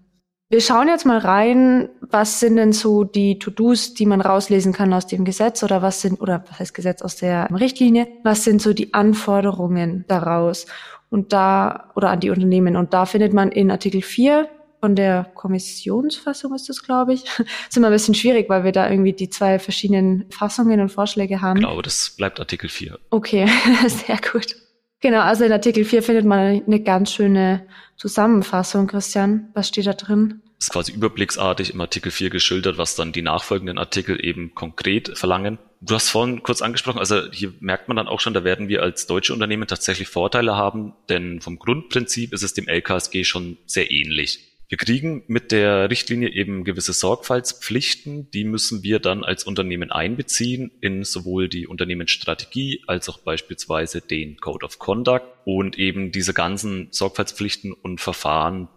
Wir 0.48 0.60
schauen 0.60 0.86
jetzt 0.86 1.04
mal 1.04 1.18
rein, 1.18 1.88
was 2.00 2.38
sind 2.38 2.54
denn 2.54 2.72
so 2.72 3.02
die 3.02 3.40
To-Dos, 3.40 3.94
die 3.94 4.06
man 4.06 4.20
rauslesen 4.20 4.72
kann 4.72 4.92
aus 4.92 5.08
dem 5.08 5.24
Gesetz 5.24 5.64
oder 5.64 5.82
was 5.82 6.00
sind, 6.00 6.20
oder 6.20 6.44
was 6.48 6.60
heißt 6.60 6.74
Gesetz 6.74 7.02
aus 7.02 7.16
der 7.16 7.48
Richtlinie, 7.50 8.06
was 8.22 8.44
sind 8.44 8.62
so 8.62 8.72
die 8.72 8.94
Anforderungen 8.94 10.04
daraus 10.06 10.66
und 11.10 11.32
da, 11.32 11.90
oder 11.96 12.10
an 12.10 12.20
die 12.20 12.30
Unternehmen. 12.30 12.76
Und 12.76 12.94
da 12.94 13.06
findet 13.06 13.32
man 13.32 13.50
in 13.50 13.72
Artikel 13.72 14.02
4 14.02 14.48
von 14.78 14.94
der 14.94 15.24
Kommissionsfassung 15.34 16.54
ist 16.54 16.68
das, 16.68 16.84
glaube 16.84 17.14
ich. 17.14 17.24
Das 17.24 17.40
ist 17.70 17.76
immer 17.76 17.88
ein 17.88 17.92
bisschen 17.92 18.14
schwierig, 18.14 18.48
weil 18.48 18.62
wir 18.62 18.70
da 18.70 18.88
irgendwie 18.88 19.14
die 19.14 19.30
zwei 19.30 19.58
verschiedenen 19.58 20.30
Fassungen 20.30 20.80
und 20.80 20.90
Vorschläge 20.90 21.40
haben. 21.40 21.56
Genau, 21.56 21.82
das 21.82 22.10
bleibt 22.16 22.38
Artikel 22.38 22.68
4. 22.68 22.96
Okay, 23.10 23.48
sehr 23.88 24.18
gut. 24.32 24.54
Genau, 25.00 25.20
also 25.20 25.44
in 25.44 25.52
Artikel 25.52 25.84
4 25.84 26.02
findet 26.02 26.24
man 26.24 26.62
eine 26.66 26.80
ganz 26.82 27.12
schöne 27.12 27.66
Zusammenfassung, 27.96 28.86
Christian. 28.86 29.50
Was 29.54 29.68
steht 29.68 29.86
da 29.86 29.92
drin? 29.92 30.42
Ist 30.58 30.72
quasi 30.72 30.92
überblicksartig 30.92 31.74
im 31.74 31.80
Artikel 31.82 32.10
4 32.10 32.30
geschildert, 32.30 32.78
was 32.78 32.96
dann 32.96 33.12
die 33.12 33.20
nachfolgenden 33.20 33.76
Artikel 33.76 34.24
eben 34.24 34.54
konkret 34.54 35.16
verlangen. 35.18 35.58
Du 35.82 35.94
hast 35.94 36.08
vorhin 36.08 36.42
kurz 36.42 36.62
angesprochen, 36.62 36.98
also 36.98 37.30
hier 37.30 37.52
merkt 37.60 37.88
man 37.88 37.98
dann 37.98 38.08
auch 38.08 38.20
schon, 38.20 38.32
da 38.32 38.42
werden 38.42 38.68
wir 38.68 38.82
als 38.82 39.06
deutsche 39.06 39.34
Unternehmen 39.34 39.68
tatsächlich 39.68 40.08
Vorteile 40.08 40.56
haben, 40.56 40.94
denn 41.10 41.42
vom 41.42 41.58
Grundprinzip 41.58 42.32
ist 42.32 42.42
es 42.42 42.54
dem 42.54 42.66
LKSG 42.66 43.24
schon 43.24 43.58
sehr 43.66 43.90
ähnlich. 43.90 44.55
Wir 44.68 44.78
kriegen 44.78 45.22
mit 45.28 45.52
der 45.52 45.90
Richtlinie 45.90 46.30
eben 46.30 46.64
gewisse 46.64 46.92
Sorgfaltspflichten, 46.92 48.30
die 48.32 48.42
müssen 48.42 48.82
wir 48.82 48.98
dann 48.98 49.22
als 49.22 49.44
Unternehmen 49.44 49.92
einbeziehen 49.92 50.72
in 50.80 51.04
sowohl 51.04 51.48
die 51.48 51.68
Unternehmensstrategie 51.68 52.82
als 52.88 53.08
auch 53.08 53.18
beispielsweise 53.18 54.00
den 54.00 54.38
Code 54.38 54.66
of 54.66 54.80
Conduct 54.80 55.24
und 55.44 55.78
eben 55.78 56.10
diese 56.10 56.34
ganzen 56.34 56.88
Sorgfaltspflichten 56.90 57.72
und 57.72 58.00
Verfahren 58.00 58.68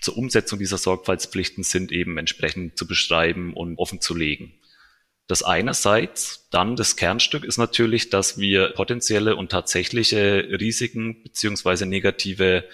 zur 0.00 0.16
Umsetzung 0.16 0.58
dieser 0.58 0.78
Sorgfaltspflichten 0.78 1.62
sind 1.62 1.92
eben 1.92 2.18
entsprechend 2.18 2.76
zu 2.76 2.88
beschreiben 2.88 3.54
und 3.54 3.78
offen 3.78 4.00
zu 4.00 4.16
legen. 4.16 4.54
Das 5.28 5.44
einerseits, 5.44 6.48
dann 6.50 6.74
das 6.74 6.96
Kernstück 6.96 7.44
ist 7.44 7.58
natürlich, 7.58 8.10
dass 8.10 8.38
wir 8.38 8.70
potenzielle 8.70 9.36
und 9.36 9.50
tatsächliche 9.52 10.48
Risiken 10.58 11.22
beziehungsweise 11.22 11.86
negative 11.86 12.64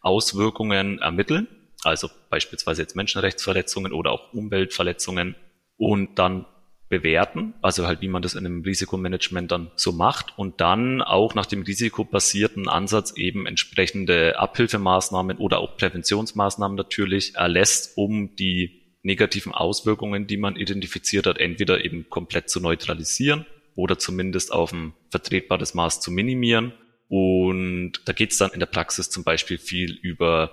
Auswirkungen 0.00 1.00
ermitteln 1.00 1.48
also 1.86 2.10
beispielsweise 2.30 2.82
jetzt 2.82 2.96
Menschenrechtsverletzungen 2.96 3.92
oder 3.92 4.12
auch 4.12 4.32
Umweltverletzungen 4.32 5.36
und 5.76 6.18
dann 6.18 6.46
bewerten, 6.88 7.54
also 7.62 7.86
halt 7.86 8.02
wie 8.02 8.08
man 8.08 8.22
das 8.22 8.34
in 8.34 8.46
einem 8.46 8.62
Risikomanagement 8.62 9.50
dann 9.50 9.70
so 9.74 9.90
macht 9.90 10.38
und 10.38 10.60
dann 10.60 11.02
auch 11.02 11.34
nach 11.34 11.46
dem 11.46 11.62
risikobasierten 11.62 12.68
Ansatz 12.68 13.16
eben 13.16 13.46
entsprechende 13.46 14.38
Abhilfemaßnahmen 14.38 15.38
oder 15.38 15.58
auch 15.58 15.76
Präventionsmaßnahmen 15.76 16.76
natürlich 16.76 17.34
erlässt, 17.34 17.96
um 17.96 18.36
die 18.36 18.82
negativen 19.02 19.52
Auswirkungen, 19.52 20.26
die 20.26 20.36
man 20.36 20.56
identifiziert 20.56 21.26
hat, 21.26 21.38
entweder 21.38 21.84
eben 21.84 22.08
komplett 22.10 22.48
zu 22.48 22.60
neutralisieren 22.60 23.46
oder 23.76 23.98
zumindest 23.98 24.52
auf 24.52 24.72
ein 24.72 24.94
vertretbares 25.10 25.74
Maß 25.74 26.00
zu 26.00 26.10
minimieren. 26.10 26.72
Und 27.08 27.92
da 28.06 28.12
geht 28.12 28.32
es 28.32 28.38
dann 28.38 28.52
in 28.52 28.60
der 28.60 28.66
Praxis 28.66 29.10
zum 29.10 29.24
Beispiel 29.24 29.58
viel 29.58 29.92
über 29.92 30.52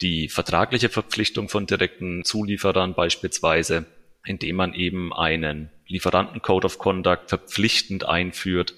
die 0.00 0.28
vertragliche 0.28 0.88
Verpflichtung 0.88 1.48
von 1.48 1.66
direkten 1.66 2.24
Zulieferern 2.24 2.94
beispielsweise, 2.94 3.86
indem 4.24 4.56
man 4.56 4.74
eben 4.74 5.12
einen 5.12 5.70
Lieferantencode 5.86 6.64
of 6.64 6.78
Conduct 6.78 7.28
verpflichtend 7.28 8.04
einführt, 8.04 8.74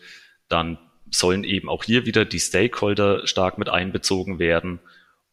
dann 0.49 0.79
sollen 1.11 1.45
eben 1.45 1.69
auch 1.69 1.85
hier 1.85 2.07
wieder 2.07 2.25
die 2.25 2.39
Stakeholder 2.39 3.27
stark 3.27 3.59
mit 3.59 3.69
einbezogen 3.69 4.39
werden. 4.39 4.81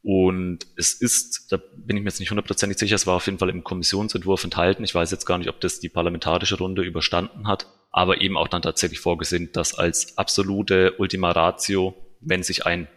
Und 0.01 0.65
es 0.75 0.94
ist, 0.94 1.51
da 1.51 1.58
bin 1.58 1.98
ich 1.98 2.03
mir 2.03 2.10
jetzt 2.10 2.20
nicht 2.20 2.32
hundertprozentig 2.32 2.77
sicher, 2.77 2.96
es 2.96 3.08
war 3.08 3.15
auf 3.15 3.25
jeden 3.25 3.39
Fall 3.39 3.50
im 3.50 3.63
Kommissionsentwurf 3.63 4.44
enthalten. 4.44 4.84
Ich 4.84 4.96
weiß 4.96 5.12
jetzt 5.12 5.25
gar 5.25 5.38
nicht, 5.38 5.50
ob 5.50 5.60
das 5.60 5.79
die 5.79 5.89
parlamentarische 5.89 6.58
Runde 6.58 6.82
überstanden 6.82 7.48
hat, 7.48 7.67
aber 7.91 8.22
eben 8.22 8.38
auch 8.38 8.48
dann 8.48 8.62
tatsächlich 8.62 9.00
vorgesehen, 9.00 9.51
dass 9.53 9.75
als 9.75 10.17
absolute 10.17 10.96
Ultima 10.98 11.32
Ratio, 11.32 11.94
wenn 12.22 12.44
sich 12.44 12.65
ein 12.65 12.88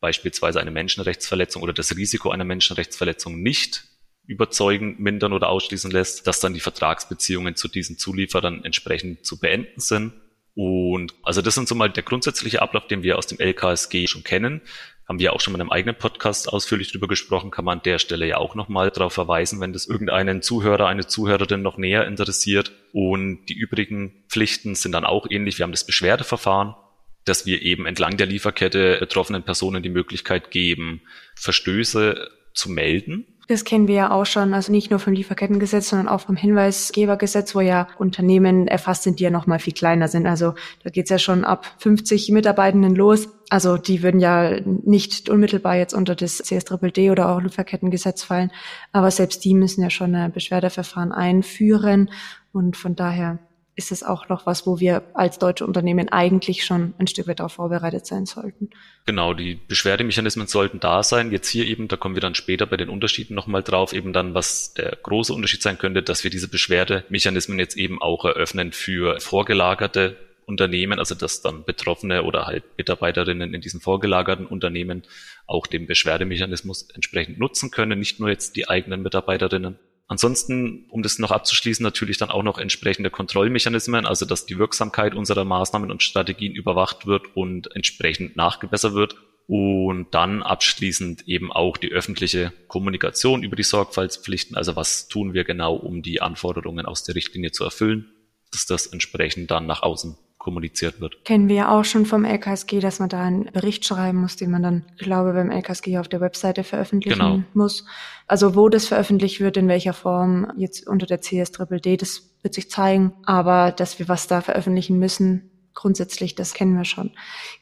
beispielsweise 0.00 0.60
eine 0.60 0.70
Menschenrechtsverletzung 0.70 1.62
oder 1.62 1.72
das 1.72 1.96
Risiko 1.96 2.30
einer 2.30 2.44
Menschenrechtsverletzung 2.44 3.42
nicht 3.42 3.84
überzeugen, 4.26 4.96
mindern 4.98 5.32
oder 5.32 5.48
ausschließen 5.48 5.90
lässt, 5.90 6.26
dass 6.26 6.40
dann 6.40 6.54
die 6.54 6.60
Vertragsbeziehungen 6.60 7.56
zu 7.56 7.68
diesen 7.68 7.98
Zulieferern 7.98 8.64
entsprechend 8.64 9.26
zu 9.26 9.38
beenden 9.38 9.80
sind. 9.80 10.12
Und 10.54 11.14
also 11.22 11.42
das 11.42 11.54
sind 11.54 11.68
so 11.68 11.74
mal 11.74 11.90
der 11.90 12.02
grundsätzliche 12.02 12.62
Ablauf, 12.62 12.86
den 12.86 13.02
wir 13.02 13.18
aus 13.18 13.26
dem 13.26 13.38
LKSG 13.40 14.06
schon 14.06 14.24
kennen. 14.24 14.62
Haben 15.08 15.18
wir 15.18 15.32
auch 15.32 15.40
schon 15.40 15.52
mal 15.52 15.56
in 15.56 15.62
einem 15.62 15.72
eigenen 15.72 15.96
Podcast 15.96 16.48
ausführlich 16.48 16.92
drüber 16.92 17.08
gesprochen, 17.08 17.50
kann 17.50 17.64
man 17.64 17.78
an 17.78 17.84
der 17.84 17.98
Stelle 17.98 18.26
ja 18.26 18.36
auch 18.36 18.54
nochmal 18.54 18.90
darauf 18.90 19.12
verweisen, 19.12 19.60
wenn 19.60 19.72
das 19.72 19.86
irgendeinen 19.86 20.42
Zuhörer, 20.42 20.86
eine 20.86 21.06
Zuhörerin 21.06 21.62
noch 21.62 21.78
näher 21.78 22.06
interessiert. 22.06 22.70
Und 22.92 23.46
die 23.46 23.58
übrigen 23.58 24.24
Pflichten 24.28 24.76
sind 24.76 24.92
dann 24.92 25.04
auch 25.04 25.26
ähnlich. 25.28 25.58
Wir 25.58 25.64
haben 25.64 25.72
das 25.72 25.86
Beschwerdeverfahren, 25.86 26.76
dass 27.24 27.46
wir 27.46 27.62
eben 27.62 27.86
entlang 27.86 28.16
der 28.16 28.26
Lieferkette 28.26 28.96
betroffenen 28.98 29.42
Personen 29.42 29.82
die 29.82 29.90
Möglichkeit 29.90 30.50
geben, 30.50 31.02
Verstöße 31.36 32.30
zu 32.54 32.70
melden. 32.70 33.26
Das 33.50 33.64
kennen 33.64 33.88
wir 33.88 33.96
ja 33.96 34.10
auch 34.12 34.26
schon, 34.26 34.54
also 34.54 34.70
nicht 34.70 34.92
nur 34.92 35.00
vom 35.00 35.12
Lieferkettengesetz, 35.12 35.88
sondern 35.88 36.06
auch 36.06 36.20
vom 36.20 36.36
Hinweisgebergesetz, 36.36 37.52
wo 37.56 37.60
ja 37.60 37.88
Unternehmen 37.98 38.68
erfasst 38.68 39.02
sind, 39.02 39.18
die 39.18 39.24
ja 39.24 39.30
noch 39.30 39.48
mal 39.48 39.58
viel 39.58 39.72
kleiner 39.72 40.06
sind. 40.06 40.28
Also 40.28 40.54
da 40.84 40.90
geht's 40.90 41.10
ja 41.10 41.18
schon 41.18 41.44
ab 41.44 41.66
50 41.78 42.30
Mitarbeitenden 42.30 42.94
los. 42.94 43.28
Also 43.48 43.76
die 43.76 44.04
würden 44.04 44.20
ja 44.20 44.60
nicht 44.60 45.28
unmittelbar 45.28 45.74
jetzt 45.74 45.94
unter 45.94 46.14
das 46.14 46.38
CSDD 46.38 47.10
oder 47.10 47.28
auch 47.28 47.40
Lieferkettengesetz 47.40 48.22
fallen, 48.22 48.52
aber 48.92 49.10
selbst 49.10 49.44
die 49.44 49.54
müssen 49.54 49.82
ja 49.82 49.90
schon 49.90 50.14
ein 50.14 50.30
Beschwerdeverfahren 50.30 51.10
einführen 51.10 52.10
und 52.52 52.76
von 52.76 52.94
daher 52.94 53.40
ist 53.80 53.92
es 53.92 54.02
auch 54.02 54.28
noch 54.28 54.44
was, 54.44 54.66
wo 54.66 54.78
wir 54.78 55.02
als 55.14 55.38
deutsche 55.38 55.64
Unternehmen 55.64 56.10
eigentlich 56.10 56.66
schon 56.66 56.92
ein 56.98 57.06
Stück 57.06 57.26
weit 57.26 57.40
darauf 57.40 57.54
vorbereitet 57.54 58.04
sein 58.04 58.26
sollten. 58.26 58.68
Genau, 59.06 59.32
die 59.32 59.54
Beschwerdemechanismen 59.54 60.46
sollten 60.46 60.80
da 60.80 61.02
sein. 61.02 61.32
Jetzt 61.32 61.48
hier 61.48 61.66
eben, 61.66 61.88
da 61.88 61.96
kommen 61.96 62.14
wir 62.14 62.20
dann 62.20 62.34
später 62.34 62.66
bei 62.66 62.76
den 62.76 62.90
Unterschieden 62.90 63.34
nochmal 63.34 63.62
drauf, 63.62 63.94
eben 63.94 64.12
dann, 64.12 64.34
was 64.34 64.74
der 64.74 64.98
große 65.02 65.32
Unterschied 65.32 65.62
sein 65.62 65.78
könnte, 65.78 66.02
dass 66.02 66.24
wir 66.24 66.30
diese 66.30 66.48
Beschwerdemechanismen 66.48 67.58
jetzt 67.58 67.78
eben 67.78 68.02
auch 68.02 68.26
eröffnen 68.26 68.72
für 68.72 69.18
vorgelagerte 69.18 70.18
Unternehmen, 70.44 70.98
also 70.98 71.14
dass 71.14 71.40
dann 71.40 71.64
Betroffene 71.64 72.24
oder 72.24 72.46
halt 72.46 72.64
Mitarbeiterinnen 72.76 73.54
in 73.54 73.62
diesen 73.62 73.80
vorgelagerten 73.80 74.44
Unternehmen 74.44 75.04
auch 75.46 75.66
den 75.66 75.86
Beschwerdemechanismus 75.86 76.90
entsprechend 76.90 77.38
nutzen 77.38 77.70
können, 77.70 77.98
nicht 77.98 78.20
nur 78.20 78.28
jetzt 78.28 78.56
die 78.56 78.68
eigenen 78.68 79.00
Mitarbeiterinnen. 79.02 79.78
Ansonsten, 80.10 80.86
um 80.88 81.04
das 81.04 81.20
noch 81.20 81.30
abzuschließen, 81.30 81.84
natürlich 81.84 82.18
dann 82.18 82.32
auch 82.32 82.42
noch 82.42 82.58
entsprechende 82.58 83.10
Kontrollmechanismen, 83.10 84.06
also 84.06 84.26
dass 84.26 84.44
die 84.44 84.58
Wirksamkeit 84.58 85.14
unserer 85.14 85.44
Maßnahmen 85.44 85.88
und 85.88 86.02
Strategien 86.02 86.52
überwacht 86.52 87.06
wird 87.06 87.36
und 87.36 87.76
entsprechend 87.76 88.34
nachgebessert 88.34 88.94
wird. 88.94 89.14
Und 89.46 90.08
dann 90.10 90.42
abschließend 90.42 91.28
eben 91.28 91.52
auch 91.52 91.76
die 91.76 91.92
öffentliche 91.92 92.52
Kommunikation 92.66 93.44
über 93.44 93.54
die 93.54 93.62
Sorgfaltspflichten. 93.62 94.56
Also 94.56 94.74
was 94.74 95.06
tun 95.06 95.32
wir 95.32 95.44
genau, 95.44 95.76
um 95.76 96.02
die 96.02 96.20
Anforderungen 96.20 96.86
aus 96.86 97.04
der 97.04 97.14
Richtlinie 97.14 97.52
zu 97.52 97.62
erfüllen, 97.62 98.10
dass 98.50 98.66
das 98.66 98.88
entsprechend 98.88 99.52
dann 99.52 99.66
nach 99.66 99.82
außen 99.82 100.16
kommuniziert 100.40 101.00
wird. 101.00 101.24
Kennen 101.24 101.48
wir 101.48 101.54
ja 101.54 101.68
auch 101.68 101.84
schon 101.84 102.06
vom 102.06 102.24
LKSG, 102.24 102.80
dass 102.80 102.98
man 102.98 103.10
da 103.10 103.22
einen 103.22 103.44
Bericht 103.52 103.84
schreiben 103.84 104.22
muss, 104.22 104.36
den 104.36 104.50
man 104.50 104.62
dann, 104.62 104.84
glaube 104.98 105.34
beim 105.34 105.50
LKSG 105.50 105.98
auf 105.98 106.08
der 106.08 106.20
Webseite 106.20 106.64
veröffentlichen 106.64 107.18
genau. 107.18 107.42
muss. 107.54 107.84
Also 108.26 108.56
wo 108.56 108.68
das 108.70 108.88
veröffentlicht 108.88 109.40
wird, 109.40 109.58
in 109.58 109.68
welcher 109.68 109.92
Form, 109.92 110.50
jetzt 110.56 110.88
unter 110.88 111.06
der 111.06 111.20
CSDD, 111.20 111.98
das 111.98 112.30
wird 112.42 112.54
sich 112.54 112.70
zeigen. 112.70 113.12
Aber 113.24 113.70
dass 113.70 113.98
wir 113.98 114.08
was 114.08 114.26
da 114.26 114.40
veröffentlichen 114.40 114.98
müssen, 114.98 115.50
grundsätzlich, 115.74 116.34
das 116.34 116.54
kennen 116.54 116.76
wir 116.76 116.86
schon. 116.86 117.10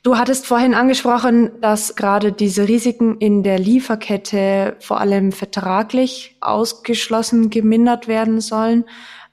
Du 0.04 0.16
hattest 0.16 0.47
vorhin 0.47 0.75
angesprochen, 0.75 1.50
dass 1.61 1.97
gerade 1.97 2.30
diese 2.32 2.68
Risiken 2.68 3.18
in 3.18 3.42
der 3.42 3.58
Lieferkette 3.58 4.76
vor 4.78 5.00
allem 5.00 5.32
vertraglich 5.32 6.37
ausgeschlossen, 6.40 7.50
gemindert 7.50 8.06
werden 8.06 8.40
sollen 8.40 8.85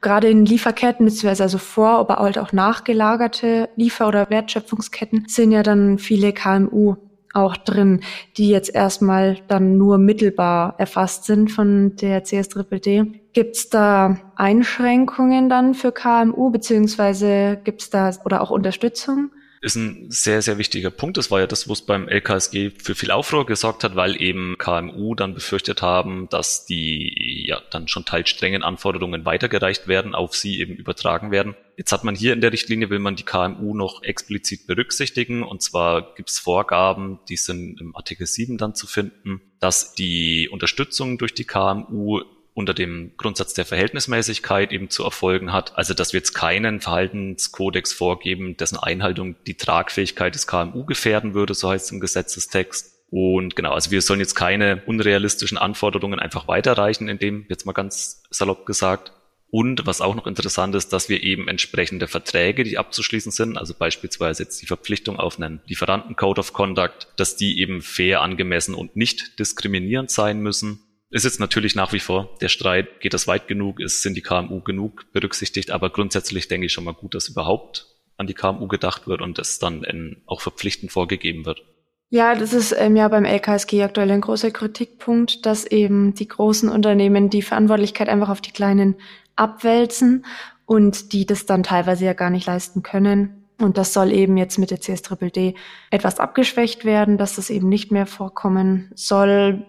gerade 0.06 0.30
in 0.30 0.46
Lieferketten, 0.46 1.06
beziehungsweise 1.06 1.44
also 1.44 1.58
vor, 1.58 1.90
aber 1.90 2.18
halt 2.18 2.38
auch 2.38 2.54
nachgelagerte 2.54 3.70
Liefer- 3.76 4.08
oder 4.08 4.30
Wertschöpfungsketten 4.30 5.26
sind 5.28 5.52
ja 5.52 5.64
dann 5.64 5.98
viele 5.98 6.32
KMU 6.32 6.96
auch 7.34 7.58
drin, 7.58 8.02
die 8.38 8.50
jetzt 8.50 8.74
erstmal 8.74 9.40
dann 9.48 9.78
nur 9.78 9.98
mittelbar 9.98 10.76
erfasst 10.78 11.26
sind 11.26 11.52
von 11.52 11.96
der 11.96 12.24
CSDD. 12.24 13.04
Gibt 13.34 13.56
es 13.56 13.70
da 13.70 14.18
Einschränkungen 14.36 15.50
dann 15.50 15.74
für 15.74 15.92
KMU, 15.92 16.52
beziehungsweise 16.52 17.60
gibt 17.64 17.82
es 17.82 17.90
da 17.90 18.12
oder 18.24 18.42
auch 18.42 18.52
Unterstützung? 18.52 19.32
Ist 19.66 19.76
ein 19.76 20.12
sehr, 20.12 20.44
sehr 20.44 20.60
wichtiger 20.60 20.92
Punkt. 20.92 21.18
Das 21.18 21.32
war 21.32 21.40
ja 21.40 21.48
das, 21.48 21.68
wo 21.68 21.76
beim 21.88 22.08
LKSG 22.08 22.70
für 22.70 22.94
viel 22.94 23.10
Aufruhr 23.10 23.48
gesorgt 23.48 23.84
hat, 23.84 23.96
weil 23.96 24.22
eben 24.22 24.56
KMU 24.60 25.16
dann 25.16 25.34
befürchtet 25.34 25.82
haben, 25.82 26.30
dass 26.30 26.66
die 26.66 27.46
ja 27.48 27.60
dann 27.72 27.88
schon 27.88 28.06
teils 28.06 28.30
strengen 28.30 28.64
Anforderungen 28.64 29.26
weitergereicht 29.26 29.88
werden, 29.88 30.14
auf 30.14 30.36
sie 30.36 30.60
eben 30.60 30.76
übertragen 30.76 31.32
werden. 31.32 31.56
Jetzt 31.78 31.92
hat 31.92 32.04
man 32.04 32.16
hier 32.16 32.34
in 32.34 32.42
der 32.42 32.54
Richtlinie, 32.54 32.92
will 32.92 33.00
man 33.00 33.16
die 33.16 33.24
KMU 33.24 33.76
noch 33.76 34.04
explizit 34.04 34.68
berücksichtigen. 34.68 35.42
Und 35.42 35.64
zwar 35.64 36.14
gibt 36.14 36.30
es 36.30 36.38
Vorgaben, 36.38 37.20
die 37.28 37.38
sind 37.38 37.82
im 37.82 37.96
Artikel 37.96 38.28
7 38.28 38.58
dann 38.58 38.76
zu 38.76 38.86
finden, 38.86 39.42
dass 39.60 39.94
die 39.96 40.48
Unterstützung 40.48 41.18
durch 41.18 41.34
die 41.34 41.46
KMU 41.46 42.22
unter 42.56 42.74
dem 42.74 43.12
Grundsatz 43.18 43.54
der 43.54 43.66
Verhältnismäßigkeit 43.66 44.72
eben 44.72 44.90
zu 44.90 45.04
erfolgen 45.04 45.52
hat. 45.52 45.78
Also 45.78 45.94
dass 45.94 46.14
wir 46.14 46.20
jetzt 46.20 46.34
keinen 46.34 46.80
Verhaltenskodex 46.80 47.92
vorgeben, 47.92 48.56
dessen 48.56 48.80
Einhaltung 48.80 49.36
die 49.46 49.56
Tragfähigkeit 49.56 50.34
des 50.34 50.48
KMU 50.48 50.86
gefährden 50.86 51.34
würde, 51.34 51.54
so 51.54 51.70
heißt 51.70 51.86
es 51.86 51.92
im 51.92 52.00
Gesetzestext. 52.00 52.94
Und 53.12 53.58
genau, 53.58 53.74
also 53.74 53.92
wir 53.92 54.02
sollen 54.02 54.22
jetzt 54.22 54.36
keine 54.36 54.82
unrealistischen 54.86 55.58
Anforderungen 55.58 56.18
einfach 56.18 56.48
weiterreichen, 56.48 57.10
in 57.10 57.20
dem 57.20 57.46
jetzt 57.50 57.66
mal 57.66 57.74
ganz 57.74 58.24
salopp 58.30 58.66
gesagt. 58.66 59.12
Und 59.52 59.86
was 59.86 60.02
auch 60.02 60.16
noch 60.16 60.26
interessant 60.26 60.76
ist, 60.76 60.92
dass 60.94 61.08
wir 61.10 61.24
eben 61.24 61.50
entsprechende 61.50 62.08
Verträge, 62.08 62.64
die 62.64 62.78
abzuschließen 62.78 63.32
sind, 63.34 63.58
also 63.58 63.74
beispielsweise 63.74 64.44
jetzt 64.44 64.62
die 64.62 64.66
Verpflichtung 64.66 65.20
auf 65.20 65.38
einen 65.40 65.62
Lieferanten-Code 65.68 66.40
of 66.40 66.54
Conduct, 66.54 67.10
dass 67.18 67.36
die 67.36 67.60
eben 67.60 67.82
fair, 67.82 68.22
angemessen 68.22 68.76
und 68.76 68.96
nicht 68.96 69.40
diskriminierend 69.40 70.10
sein 70.10 70.40
müssen 70.40 70.85
ist 71.16 71.24
jetzt 71.24 71.40
natürlich 71.40 71.76
nach 71.76 71.94
wie 71.94 72.00
vor 72.00 72.36
der 72.42 72.50
Streit, 72.50 73.00
geht 73.00 73.14
das 73.14 73.26
weit 73.26 73.48
genug, 73.48 73.80
ist, 73.80 74.02
sind 74.02 74.16
die 74.16 74.22
KMU 74.22 74.60
genug 74.60 75.06
berücksichtigt, 75.14 75.72
aber 75.72 75.90
grundsätzlich 75.90 76.50
denke 76.50 76.66
ich 76.66 76.74
schon 76.74 76.84
mal 76.84 76.94
gut, 76.94 77.16
dass 77.16 77.30
überhaupt 77.30 77.88
an 78.18 78.28
die 78.28 78.34
KMU 78.34 78.68
gedacht 78.68 79.08
wird 79.08 79.22
und 79.22 79.40
es 79.40 79.58
dann 79.58 79.84
in, 79.84 80.18
auch 80.26 80.42
verpflichtend 80.42 80.92
vorgegeben 80.92 81.46
wird. 81.46 81.64
Ja, 82.10 82.36
das 82.36 82.54
ist 82.54 82.76
ähm, 82.78 82.96
ja 82.96 83.08
beim 83.08 83.26
LKSG 83.26 83.84
aktuell 83.84 84.12
ein 84.12 84.22
großer 84.22 84.52
Kritikpunkt, 84.52 85.46
dass 85.46 85.66
eben 85.66 86.14
die 86.14 86.28
großen 86.28 86.70
Unternehmen 86.70 87.30
die 87.30 87.42
Verantwortlichkeit 87.42 88.10
einfach 88.10 88.30
auf 88.30 88.42
die 88.42 88.52
kleinen 88.52 88.96
abwälzen 89.36 90.26
und 90.66 91.14
die 91.14 91.26
das 91.26 91.46
dann 91.46 91.64
teilweise 91.64 92.06
ja 92.06 92.14
gar 92.14 92.30
nicht 92.30 92.46
leisten 92.46 92.84
können. 92.84 93.46
Und 93.60 93.78
das 93.78 93.94
soll 93.94 94.12
eben 94.12 94.36
jetzt 94.38 94.60
mit 94.60 94.70
der 94.70 94.82
CSDD 94.82 95.56
etwas 95.90 96.20
abgeschwächt 96.20 96.84
werden, 96.84 97.18
dass 97.18 97.36
das 97.36 97.50
eben 97.50 97.70
nicht 97.70 97.92
mehr 97.92 98.06
vorkommen 98.06 98.92
soll. 98.96 99.66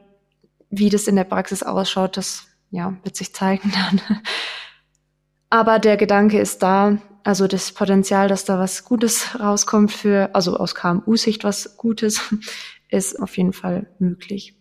Wie 0.70 0.88
das 0.88 1.06
in 1.06 1.16
der 1.16 1.24
Praxis 1.24 1.62
ausschaut, 1.62 2.16
das 2.16 2.46
ja, 2.70 2.96
wird 3.02 3.16
sich 3.16 3.34
zeigen 3.34 3.72
dann. 3.74 4.00
Aber 5.50 5.78
der 5.78 5.96
Gedanke 5.96 6.38
ist 6.38 6.62
da, 6.62 6.98
also 7.24 7.46
das 7.46 7.72
Potenzial, 7.72 8.28
dass 8.28 8.44
da 8.44 8.58
was 8.58 8.84
Gutes 8.84 9.38
rauskommt 9.38 9.92
für, 9.92 10.34
also 10.34 10.56
aus 10.56 10.74
KMU-Sicht 10.74 11.44
was 11.44 11.76
Gutes, 11.76 12.20
ist 12.88 13.20
auf 13.20 13.36
jeden 13.36 13.52
Fall 13.52 13.86
möglich 13.98 14.54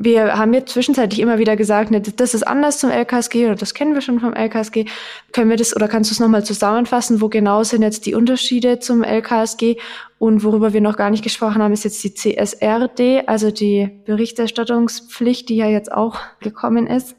wir 0.00 0.38
haben 0.38 0.54
jetzt 0.54 0.72
zwischenzeitlich 0.72 1.20
immer 1.20 1.38
wieder 1.38 1.56
gesagt, 1.56 1.90
ne, 1.90 2.00
das 2.00 2.32
ist 2.32 2.44
anders 2.44 2.78
zum 2.78 2.90
LKSG 2.90 3.46
oder 3.46 3.56
das 3.56 3.74
kennen 3.74 3.94
wir 3.94 4.00
schon 4.00 4.20
vom 4.20 4.32
LKSG. 4.32 4.86
Können 5.32 5.50
wir 5.50 5.56
das 5.56 5.74
oder 5.74 5.88
kannst 5.88 6.10
du 6.10 6.14
es 6.14 6.20
nochmal 6.20 6.44
zusammenfassen? 6.44 7.20
Wo 7.20 7.28
genau 7.28 7.64
sind 7.64 7.82
jetzt 7.82 8.06
die 8.06 8.14
Unterschiede 8.14 8.78
zum 8.78 9.02
LKSG? 9.02 9.76
Und 10.18 10.44
worüber 10.44 10.72
wir 10.72 10.80
noch 10.80 10.96
gar 10.96 11.10
nicht 11.10 11.24
gesprochen 11.24 11.62
haben, 11.62 11.72
ist 11.72 11.84
jetzt 11.84 12.02
die 12.04 12.14
CSRD, 12.14 13.24
also 13.26 13.50
die 13.50 13.90
Berichterstattungspflicht, 14.04 15.48
die 15.48 15.56
ja 15.56 15.68
jetzt 15.68 15.90
auch 15.90 16.18
gekommen 16.40 16.86
ist. 16.86 17.16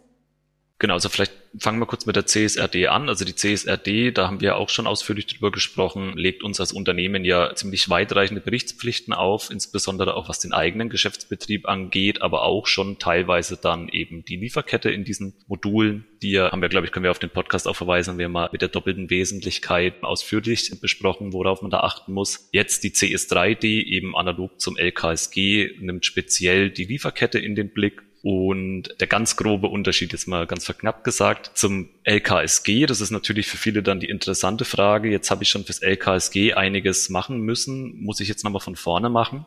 Genau, 0.79 0.93
also 0.93 1.09
vielleicht 1.09 1.33
fangen 1.57 1.79
wir 1.79 1.85
kurz 1.85 2.05
mit 2.05 2.15
der 2.15 2.25
CSRD 2.25 2.87
an. 2.87 3.09
Also 3.09 3.25
die 3.25 3.35
CSRD, 3.35 4.11
da 4.11 4.27
haben 4.27 4.41
wir 4.41 4.57
auch 4.57 4.69
schon 4.69 4.87
ausführlich 4.87 5.27
drüber 5.27 5.51
gesprochen, 5.51 6.13
legt 6.15 6.43
uns 6.43 6.59
als 6.59 6.73
Unternehmen 6.73 7.25
ja 7.25 7.55
ziemlich 7.55 7.89
weitreichende 7.89 8.41
Berichtspflichten 8.41 9.13
auf, 9.13 9.49
insbesondere 9.49 10.15
auch 10.15 10.29
was 10.29 10.39
den 10.39 10.53
eigenen 10.53 10.89
Geschäftsbetrieb 10.89 11.67
angeht, 11.67 12.21
aber 12.21 12.43
auch 12.43 12.67
schon 12.67 12.99
teilweise 12.99 13.57
dann 13.57 13.89
eben 13.89 14.23
die 14.25 14.37
Lieferkette 14.37 14.89
in 14.91 15.03
diesen 15.03 15.33
Modulen. 15.47 16.05
Die 16.21 16.39
haben 16.39 16.61
wir, 16.61 16.69
glaube 16.69 16.85
ich, 16.85 16.91
können 16.91 17.05
wir 17.05 17.11
auf 17.11 17.19
den 17.19 17.29
Podcast 17.29 17.67
auch 17.67 17.75
verweisen, 17.75 18.17
wir 18.17 18.25
haben 18.25 18.31
mal 18.33 18.49
mit 18.51 18.61
der 18.61 18.69
doppelten 18.69 19.09
Wesentlichkeit 19.09 20.03
ausführlich 20.03 20.71
besprochen, 20.81 21.33
worauf 21.33 21.61
man 21.61 21.71
da 21.71 21.79
achten 21.79 22.13
muss. 22.13 22.49
Jetzt 22.51 22.83
die 22.83 22.91
CS3D 22.91 23.65
eben 23.65 24.15
analog 24.15 24.59
zum 24.59 24.77
LKSG 24.77 25.77
nimmt 25.79 26.05
speziell 26.05 26.69
die 26.69 26.85
Lieferkette 26.85 27.39
in 27.39 27.55
den 27.55 27.71
Blick 27.71 28.03
und 28.21 28.89
der 28.99 29.07
ganz 29.07 29.37
grobe 29.37 29.67
Unterschied, 29.67 30.11
jetzt 30.11 30.27
mal 30.27 30.45
ganz 30.45 30.65
verknappt 30.65 31.03
gesagt, 31.03 31.51
zum 31.53 31.89
LKSG, 32.03 32.85
das 32.85 32.99
ist 32.99 33.11
natürlich 33.11 33.47
für 33.47 33.57
viele 33.57 33.81
dann 33.81 33.99
die 33.99 34.09
interessante 34.09 34.65
Frage. 34.65 35.09
Jetzt 35.09 35.31
habe 35.31 35.43
ich 35.43 35.49
schon 35.49 35.63
fürs 35.63 35.79
LKSG 35.79 36.53
einiges 36.53 37.09
machen 37.09 37.39
müssen. 37.39 38.01
Muss 38.01 38.19
ich 38.19 38.27
jetzt 38.27 38.43
nochmal 38.43 38.61
von 38.61 38.75
vorne 38.75 39.09
machen? 39.09 39.45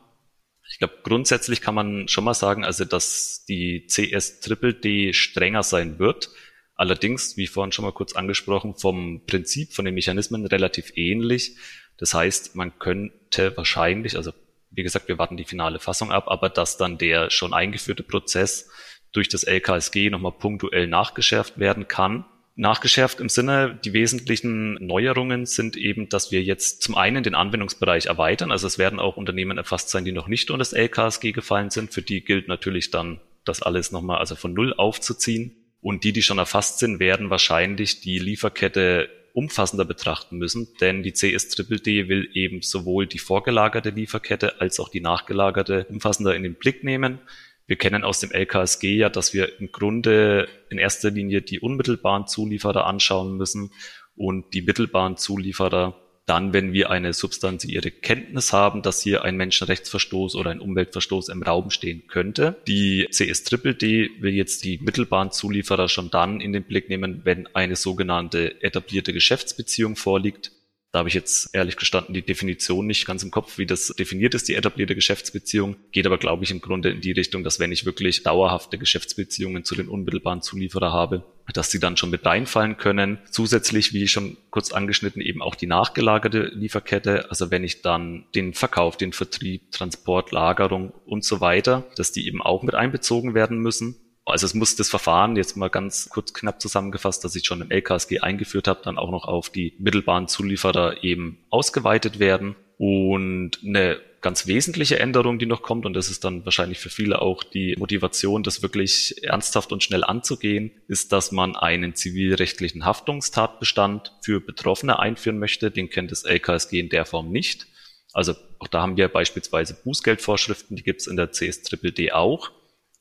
Ich 0.71 0.79
glaube, 0.79 0.95
grundsätzlich 1.03 1.61
kann 1.61 1.75
man 1.75 2.07
schon 2.07 2.23
mal 2.23 2.33
sagen, 2.33 2.65
also 2.65 2.83
dass 2.83 3.45
die 3.47 3.85
CS 3.87 4.39
Triple 4.39 4.73
D 4.73 5.13
strenger 5.13 5.61
sein 5.61 5.99
wird. 5.99 6.29
Allerdings, 6.75 7.37
wie 7.37 7.45
vorhin 7.45 7.71
schon 7.71 7.85
mal 7.85 7.91
kurz 7.91 8.13
angesprochen, 8.13 8.73
vom 8.75 9.21
Prinzip, 9.27 9.73
von 9.73 9.85
den 9.85 9.93
Mechanismen 9.93 10.47
relativ 10.47 10.93
ähnlich. 10.95 11.57
Das 11.97 12.15
heißt, 12.15 12.55
man 12.55 12.79
könnte 12.79 13.55
wahrscheinlich, 13.55 14.17
also 14.17 14.33
wie 14.75 14.83
gesagt, 14.83 15.07
wir 15.07 15.17
warten 15.17 15.37
die 15.37 15.45
finale 15.45 15.79
Fassung 15.79 16.11
ab, 16.11 16.25
aber 16.27 16.49
dass 16.49 16.77
dann 16.77 16.97
der 16.97 17.29
schon 17.29 17.53
eingeführte 17.53 18.03
Prozess 18.03 18.69
durch 19.11 19.29
das 19.29 19.43
LKSG 19.43 20.09
nochmal 20.09 20.33
punktuell 20.33 20.87
nachgeschärft 20.87 21.59
werden 21.59 21.87
kann. 21.87 22.25
Nachgeschärft 22.55 23.19
im 23.19 23.29
Sinne, 23.29 23.79
die 23.83 23.93
wesentlichen 23.93 24.73
Neuerungen 24.75 25.45
sind 25.45 25.75
eben, 25.75 26.09
dass 26.09 26.31
wir 26.31 26.43
jetzt 26.43 26.83
zum 26.83 26.95
einen 26.95 27.23
den 27.23 27.33
Anwendungsbereich 27.33 28.07
erweitern. 28.07 28.51
Also 28.51 28.67
es 28.67 28.77
werden 28.77 28.99
auch 28.99 29.17
Unternehmen 29.17 29.57
erfasst 29.57 29.89
sein, 29.89 30.05
die 30.05 30.11
noch 30.11 30.27
nicht 30.27 30.51
unter 30.51 30.59
das 30.59 30.73
LKSG 30.73 31.31
gefallen 31.31 31.71
sind. 31.71 31.93
Für 31.93 32.03
die 32.03 32.23
gilt 32.23 32.47
natürlich 32.47 32.91
dann, 32.91 33.21
das 33.43 33.61
alles 33.61 33.91
nochmal 33.91 34.19
also 34.19 34.35
von 34.35 34.53
Null 34.53 34.73
aufzuziehen. 34.73 35.55
Und 35.81 36.03
die, 36.03 36.13
die 36.13 36.21
schon 36.21 36.37
erfasst 36.37 36.79
sind, 36.79 36.99
werden 36.99 37.29
wahrscheinlich 37.29 38.01
die 38.01 38.19
Lieferkette 38.19 39.09
umfassender 39.33 39.83
betrachten 39.83 40.37
müssen, 40.37 40.67
denn 40.79 41.03
die 41.03 41.13
CSDDD 41.13 42.07
will 42.07 42.29
eben 42.33 42.61
sowohl 42.61 43.07
die 43.07 43.19
vorgelagerte 43.19 43.89
Lieferkette 43.89 44.61
als 44.61 44.79
auch 44.79 44.89
die 44.89 45.01
nachgelagerte 45.01 45.85
umfassender 45.89 46.35
in 46.35 46.43
den 46.43 46.55
Blick 46.55 46.83
nehmen. 46.83 47.19
Wir 47.65 47.77
kennen 47.77 48.03
aus 48.03 48.19
dem 48.19 48.31
LKSG 48.31 48.95
ja, 48.95 49.09
dass 49.09 49.33
wir 49.33 49.59
im 49.59 49.71
Grunde 49.71 50.47
in 50.69 50.77
erster 50.77 51.09
Linie 51.09 51.41
die 51.41 51.59
unmittelbaren 51.59 52.27
Zulieferer 52.27 52.85
anschauen 52.85 53.35
müssen 53.35 53.71
und 54.15 54.53
die 54.53 54.61
mittelbaren 54.61 55.17
Zulieferer 55.17 56.02
dann, 56.25 56.53
wenn 56.53 56.71
wir 56.71 56.89
eine 56.89 57.13
substanzierte 57.13 57.91
Kenntnis 57.91 58.53
haben, 58.53 58.81
dass 58.81 59.01
hier 59.01 59.23
ein 59.23 59.35
Menschenrechtsverstoß 59.35 60.35
oder 60.35 60.51
ein 60.51 60.61
Umweltverstoß 60.61 61.29
im 61.29 61.43
Raum 61.43 61.69
stehen 61.69 62.07
könnte. 62.07 62.61
Die 62.67 63.07
CS-Triple-D 63.11 64.21
will 64.21 64.33
jetzt 64.33 64.63
die 64.63 64.79
mittelbaren 64.81 65.31
Zulieferer 65.31 65.89
schon 65.89 66.09
dann 66.11 66.39
in 66.39 66.53
den 66.53 66.63
Blick 66.63 66.89
nehmen, 66.89 67.21
wenn 67.25 67.47
eine 67.53 67.75
sogenannte 67.75 68.61
etablierte 68.61 69.11
Geschäftsbeziehung 69.11 69.95
vorliegt. 69.95 70.51
Da 70.93 70.99
habe 70.99 71.09
ich 71.09 71.15
jetzt 71.15 71.49
ehrlich 71.53 71.75
gestanden 71.75 72.13
die 72.13 72.21
Definition 72.21 72.85
nicht 72.85 73.07
ganz 73.07 73.23
im 73.23 73.31
Kopf, 73.31 73.57
wie 73.57 73.65
das 73.65 73.87
definiert 73.87 74.35
ist, 74.35 74.47
die 74.47 74.53
etablierte 74.53 74.93
Geschäftsbeziehung. 74.93 75.75
Geht 75.91 76.05
aber, 76.05 76.19
glaube 76.19 76.43
ich, 76.43 76.51
im 76.51 76.61
Grunde 76.61 76.91
in 76.91 77.01
die 77.01 77.13
Richtung, 77.13 77.43
dass 77.43 77.59
wenn 77.59 77.71
ich 77.71 77.85
wirklich 77.85 78.21
dauerhafte 78.21 78.77
Geschäftsbeziehungen 78.77 79.65
zu 79.65 79.73
den 79.73 79.87
unmittelbaren 79.87 80.43
Zulieferer 80.43 80.93
habe, 80.93 81.25
dass 81.51 81.71
sie 81.71 81.79
dann 81.79 81.97
schon 81.97 82.11
mit 82.11 82.23
reinfallen 82.27 82.77
können. 82.77 83.17
Zusätzlich, 83.31 83.93
wie 83.93 84.07
schon 84.07 84.37
kurz 84.51 84.71
angeschnitten, 84.71 85.19
eben 85.19 85.41
auch 85.41 85.55
die 85.55 85.65
nachgelagerte 85.65 86.51
Lieferkette. 86.53 87.27
Also 87.31 87.49
wenn 87.49 87.63
ich 87.63 87.81
dann 87.81 88.25
den 88.35 88.53
Verkauf, 88.53 88.95
den 88.95 89.13
Vertrieb, 89.13 89.71
Transport, 89.71 90.31
Lagerung 90.31 90.93
und 91.07 91.25
so 91.25 91.41
weiter, 91.41 91.87
dass 91.95 92.11
die 92.11 92.27
eben 92.27 92.39
auch 92.39 92.61
mit 92.61 92.75
einbezogen 92.75 93.33
werden 93.33 93.57
müssen. 93.57 93.95
Also 94.25 94.45
es 94.45 94.53
muss 94.53 94.75
das 94.75 94.89
Verfahren 94.89 95.35
jetzt 95.35 95.57
mal 95.57 95.69
ganz 95.69 96.09
kurz 96.09 96.33
knapp 96.33 96.61
zusammengefasst, 96.61 97.23
dass 97.23 97.35
ich 97.35 97.45
schon 97.45 97.61
im 97.61 97.71
LKSG 97.71 98.19
eingeführt 98.19 98.67
habe, 98.67 98.81
dann 98.83 98.97
auch 98.97 99.11
noch 99.11 99.25
auf 99.25 99.49
die 99.49 99.73
mittelbaren 99.79 100.27
Zulieferer 100.27 101.03
eben 101.03 101.39
ausgeweitet 101.49 102.19
werden. 102.19 102.55
Und 102.77 103.59
eine 103.65 103.99
ganz 104.21 104.47
wesentliche 104.47 104.97
Änderung, 104.97 105.37
die 105.37 105.45
noch 105.45 105.61
kommt, 105.61 105.85
und 105.85 105.93
das 105.93 106.09
ist 106.09 106.23
dann 106.23 106.45
wahrscheinlich 106.45 106.79
für 106.79 106.89
viele 106.89 107.21
auch 107.21 107.43
die 107.43 107.75
Motivation, 107.77 108.41
das 108.41 108.61
wirklich 108.61 109.23
ernsthaft 109.23 109.71
und 109.73 109.83
schnell 109.83 110.03
anzugehen, 110.03 110.71
ist, 110.87 111.11
dass 111.11 111.31
man 111.31 111.55
einen 111.55 111.93
zivilrechtlichen 111.93 112.85
Haftungstatbestand 112.85 114.13
für 114.23 114.39
Betroffene 114.39 114.99
einführen 114.99 115.37
möchte. 115.37 115.69
Den 115.69 115.89
kennt 115.89 116.11
das 116.11 116.23
LKSG 116.23 116.79
in 116.79 116.89
der 116.89 117.05
Form 117.05 117.31
nicht. 117.31 117.67
Also 118.13 118.33
auch 118.59 118.67
da 118.67 118.81
haben 118.81 118.97
wir 118.97 119.09
beispielsweise 119.09 119.75
Bußgeldvorschriften, 119.83 120.77
die 120.77 120.83
gibt 120.83 121.01
es 121.01 121.07
in 121.07 121.17
der 121.17 121.31
CS-DD 121.31 122.13
auch. 122.13 122.51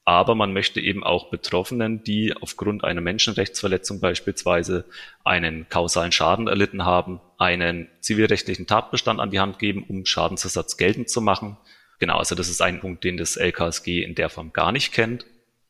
Aber 0.04 0.34
man 0.34 0.52
möchte 0.52 0.80
eben 0.80 1.04
auch 1.04 1.30
Betroffenen, 1.30 2.02
die 2.02 2.34
aufgrund 2.34 2.82
einer 2.82 3.00
Menschenrechtsverletzung 3.00 4.00
beispielsweise 4.00 4.84
einen 5.24 5.68
kausalen 5.68 6.10
Schaden 6.10 6.48
erlitten 6.48 6.84
haben, 6.84 7.20
einen 7.38 7.88
zivilrechtlichen 8.00 8.66
Tatbestand 8.66 9.20
an 9.20 9.30
die 9.30 9.38
Hand 9.38 9.60
geben, 9.60 9.84
um 9.88 10.04
Schadensersatz 10.04 10.76
geltend 10.76 11.08
zu 11.08 11.20
machen. 11.20 11.56
Genau, 12.00 12.18
also 12.18 12.34
das 12.34 12.48
ist 12.48 12.60
ein 12.60 12.80
Punkt, 12.80 13.04
den 13.04 13.16
das 13.16 13.36
LKSG 13.36 14.02
in 14.02 14.16
der 14.16 14.28
Form 14.28 14.52
gar 14.52 14.72
nicht 14.72 14.92
kennt. 14.92 15.24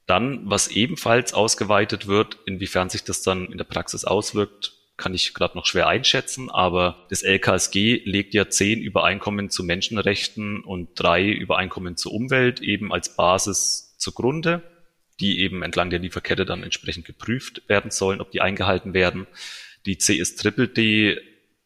Dann, 0.07 0.49
was 0.49 0.69
ebenfalls 0.69 1.35
ausgeweitet 1.35 2.07
wird, 2.07 2.39
inwiefern 2.47 2.89
sich 2.89 3.05
das 3.05 3.23
dann 3.23 3.47
in 3.47 3.59
der 3.59 3.65
Praxis 3.65 4.05
auswirkt, 4.05 4.73
kann 4.97 5.15
ich 5.15 5.35
gerade 5.35 5.57
noch 5.57 5.67
schwer 5.67 5.89
einschätzen, 5.89 6.51
aber 6.51 7.07
das 7.11 7.23
LKSG 7.23 8.03
legt 8.05 8.35
ja 8.35 8.49
zehn 8.49 8.81
Übereinkommen 8.81 9.51
zu 9.51 9.65
Menschenrechten 9.65 10.63
und 10.63 10.91
drei 10.95 11.29
Übereinkommen 11.29 11.97
zur 11.97 12.13
Umwelt 12.13 12.61
eben 12.61 12.93
als 12.93 13.17
Basis 13.17 13.92
zugrunde, 14.03 14.63
die 15.21 15.41
eben 15.41 15.63
entlang 15.63 15.91
der 15.91 16.01
Lieferkette 16.01 16.45
dann 16.45 16.63
entsprechend 16.63 17.07
geprüft 17.07 17.63
werden 17.69 17.91
sollen, 17.91 18.21
ob 18.21 18.31
die 18.31 18.41
eingehalten 18.41 18.93
werden. 18.93 19.27
Die 19.87 19.99
CSDDD 19.99 21.19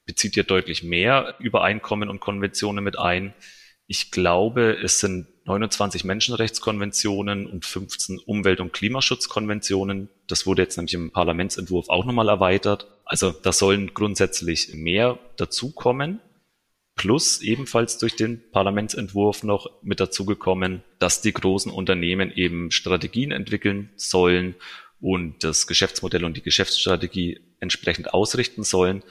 bezieht 0.04 0.36
ja 0.36 0.42
deutlich 0.42 0.82
mehr 0.82 1.34
Übereinkommen 1.40 2.08
und 2.08 2.20
Konventionen 2.20 2.84
mit 2.84 2.98
ein. 2.98 3.34
Ich 3.86 4.10
glaube, 4.10 4.78
es 4.82 5.00
sind 5.00 5.26
29 5.46 6.04
Menschenrechtskonventionen 6.04 7.46
und 7.46 7.64
15 7.64 8.18
Umwelt- 8.18 8.60
und 8.60 8.72
Klimaschutzkonventionen. 8.72 10.08
Das 10.26 10.46
wurde 10.46 10.62
jetzt 10.62 10.76
nämlich 10.76 10.94
im 10.94 11.12
Parlamentsentwurf 11.12 11.88
auch 11.88 12.04
nochmal 12.04 12.28
erweitert. 12.28 12.88
Also 13.04 13.30
da 13.30 13.52
sollen 13.52 13.94
grundsätzlich 13.94 14.74
mehr 14.74 15.18
dazukommen. 15.36 16.20
Plus 16.96 17.42
ebenfalls 17.42 17.98
durch 17.98 18.16
den 18.16 18.42
Parlamentsentwurf 18.50 19.42
noch 19.42 19.70
mit 19.82 20.00
dazugekommen, 20.00 20.82
dass 20.98 21.20
die 21.20 21.32
großen 21.32 21.70
Unternehmen 21.70 22.32
eben 22.32 22.70
Strategien 22.70 23.32
entwickeln 23.32 23.90
sollen 23.96 24.54
und 25.00 25.44
das 25.44 25.66
Geschäftsmodell 25.66 26.24
und 26.24 26.36
die 26.36 26.42
Geschäftsstrategie 26.42 27.40
entsprechend 27.60 28.14
ausrichten 28.14 28.64
sollen 28.64 29.02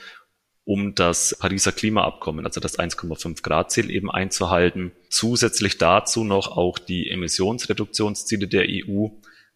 um 0.65 0.95
das 0.95 1.37
Pariser 1.39 1.71
Klimaabkommen, 1.71 2.45
also 2.45 2.59
das 2.59 2.77
1,5 2.77 3.43
Grad 3.43 3.71
Ziel 3.71 3.91
eben 3.91 4.09
einzuhalten. 4.09 4.91
Zusätzlich 5.09 5.77
dazu 5.77 6.23
noch 6.23 6.57
auch 6.57 6.79
die 6.79 7.09
Emissionsreduktionsziele 7.11 8.47
der 8.47 8.65
EU. 8.67 9.07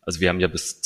Also 0.02 0.20
wir 0.20 0.30
haben 0.30 0.40
ja 0.40 0.48
bis 0.48 0.82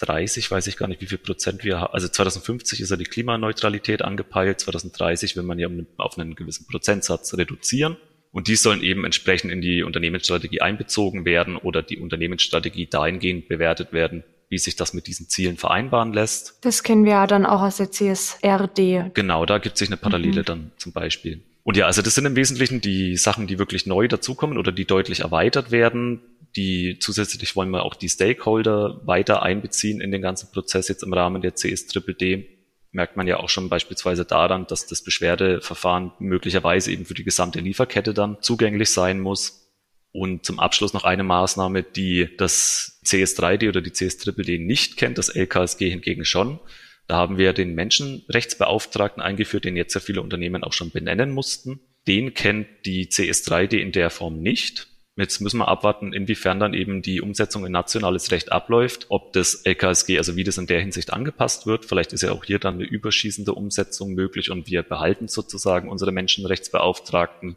2030, 0.00 0.50
weiß 0.50 0.66
ich 0.66 0.76
gar 0.76 0.88
nicht, 0.88 1.00
wie 1.00 1.06
viel 1.06 1.18
Prozent 1.18 1.64
wir 1.64 1.80
haben. 1.80 1.92
Also 1.92 2.08
2050 2.08 2.80
ist 2.80 2.90
ja 2.90 2.96
die 2.96 3.04
Klimaneutralität 3.04 4.02
angepeilt. 4.02 4.60
2030 4.60 5.36
will 5.36 5.42
man 5.42 5.58
ja 5.58 5.68
auf 5.98 6.18
einen 6.18 6.34
gewissen 6.34 6.66
Prozentsatz 6.66 7.36
reduzieren. 7.36 7.96
Und 8.32 8.48
die 8.48 8.56
sollen 8.56 8.82
eben 8.82 9.04
entsprechend 9.04 9.50
in 9.50 9.60
die 9.60 9.82
Unternehmensstrategie 9.82 10.60
einbezogen 10.60 11.24
werden 11.24 11.56
oder 11.56 11.82
die 11.82 11.98
Unternehmensstrategie 11.98 12.86
dahingehend 12.86 13.48
bewertet 13.48 13.92
werden, 13.92 14.22
wie 14.48 14.58
sich 14.58 14.76
das 14.76 14.94
mit 14.94 15.06
diesen 15.08 15.28
Zielen 15.28 15.56
vereinbaren 15.56 16.12
lässt. 16.12 16.58
Das 16.62 16.82
kennen 16.82 17.04
wir 17.04 17.12
ja 17.12 17.26
dann 17.26 17.44
auch 17.44 17.60
aus 17.60 17.78
der 17.78 17.90
CSRD. 17.90 19.10
Genau, 19.14 19.46
da 19.46 19.58
gibt 19.58 19.76
sich 19.76 19.88
eine 19.88 19.96
Parallele 19.96 20.42
mhm. 20.42 20.44
dann 20.44 20.72
zum 20.76 20.92
Beispiel. 20.92 21.42
Und 21.62 21.76
ja, 21.76 21.86
also 21.86 22.02
das 22.02 22.14
sind 22.14 22.26
im 22.26 22.36
Wesentlichen 22.36 22.80
die 22.80 23.16
Sachen, 23.16 23.46
die 23.46 23.58
wirklich 23.58 23.86
neu 23.86 24.08
dazukommen 24.08 24.58
oder 24.58 24.72
die 24.72 24.86
deutlich 24.86 25.20
erweitert 25.20 25.70
werden. 25.70 26.20
Die 26.56 26.98
zusätzlich 26.98 27.54
wollen 27.54 27.70
wir 27.70 27.84
auch 27.84 27.94
die 27.94 28.08
Stakeholder 28.08 29.00
weiter 29.04 29.42
einbeziehen 29.42 30.00
in 30.00 30.10
den 30.10 30.22
ganzen 30.22 30.50
Prozess 30.50 30.88
jetzt 30.88 31.02
im 31.02 31.12
Rahmen 31.12 31.42
der 31.42 31.54
CSDD. 31.54 32.46
Merkt 32.92 33.16
man 33.16 33.28
ja 33.28 33.36
auch 33.38 33.48
schon 33.48 33.68
beispielsweise 33.68 34.24
daran, 34.24 34.66
dass 34.66 34.86
das 34.86 35.02
Beschwerdeverfahren 35.02 36.12
möglicherweise 36.18 36.90
eben 36.90 37.04
für 37.04 37.14
die 37.14 37.22
gesamte 37.22 37.60
Lieferkette 37.60 38.14
dann 38.14 38.38
zugänglich 38.40 38.90
sein 38.90 39.20
muss. 39.20 39.68
Und 40.12 40.44
zum 40.44 40.58
Abschluss 40.58 40.92
noch 40.92 41.04
eine 41.04 41.22
Maßnahme, 41.22 41.84
die 41.84 42.36
das 42.36 43.00
CS3D 43.04 43.68
oder 43.68 43.80
die 43.80 43.92
CS3D 43.92 44.58
nicht 44.58 44.96
kennt, 44.96 45.18
das 45.18 45.28
LKSG 45.28 45.88
hingegen 45.88 46.24
schon. 46.24 46.58
Da 47.10 47.16
haben 47.16 47.38
wir 47.38 47.52
den 47.52 47.74
Menschenrechtsbeauftragten 47.74 49.20
eingeführt, 49.20 49.64
den 49.64 49.74
jetzt 49.74 49.94
sehr 49.94 50.00
viele 50.00 50.22
Unternehmen 50.22 50.62
auch 50.62 50.72
schon 50.72 50.92
benennen 50.92 51.32
mussten. 51.32 51.80
Den 52.06 52.34
kennt 52.34 52.68
die 52.86 53.08
CS3D 53.08 53.78
in 53.78 53.90
der 53.90 54.10
Form 54.10 54.38
nicht. 54.38 54.86
Jetzt 55.16 55.40
müssen 55.40 55.58
wir 55.58 55.66
abwarten, 55.66 56.12
inwiefern 56.12 56.60
dann 56.60 56.72
eben 56.72 57.02
die 57.02 57.20
Umsetzung 57.20 57.66
in 57.66 57.72
nationales 57.72 58.30
Recht 58.30 58.52
abläuft, 58.52 59.06
ob 59.08 59.32
das 59.32 59.62
LKSG, 59.64 60.18
also 60.18 60.36
wie 60.36 60.44
das 60.44 60.56
in 60.56 60.68
der 60.68 60.80
Hinsicht 60.80 61.12
angepasst 61.12 61.66
wird. 61.66 61.84
Vielleicht 61.84 62.12
ist 62.12 62.22
ja 62.22 62.30
auch 62.30 62.44
hier 62.44 62.60
dann 62.60 62.74
eine 62.74 62.84
überschießende 62.84 63.54
Umsetzung 63.54 64.14
möglich 64.14 64.52
und 64.52 64.68
wir 64.68 64.84
behalten 64.84 65.26
sozusagen 65.26 65.88
unsere 65.88 66.12
Menschenrechtsbeauftragten 66.12 67.56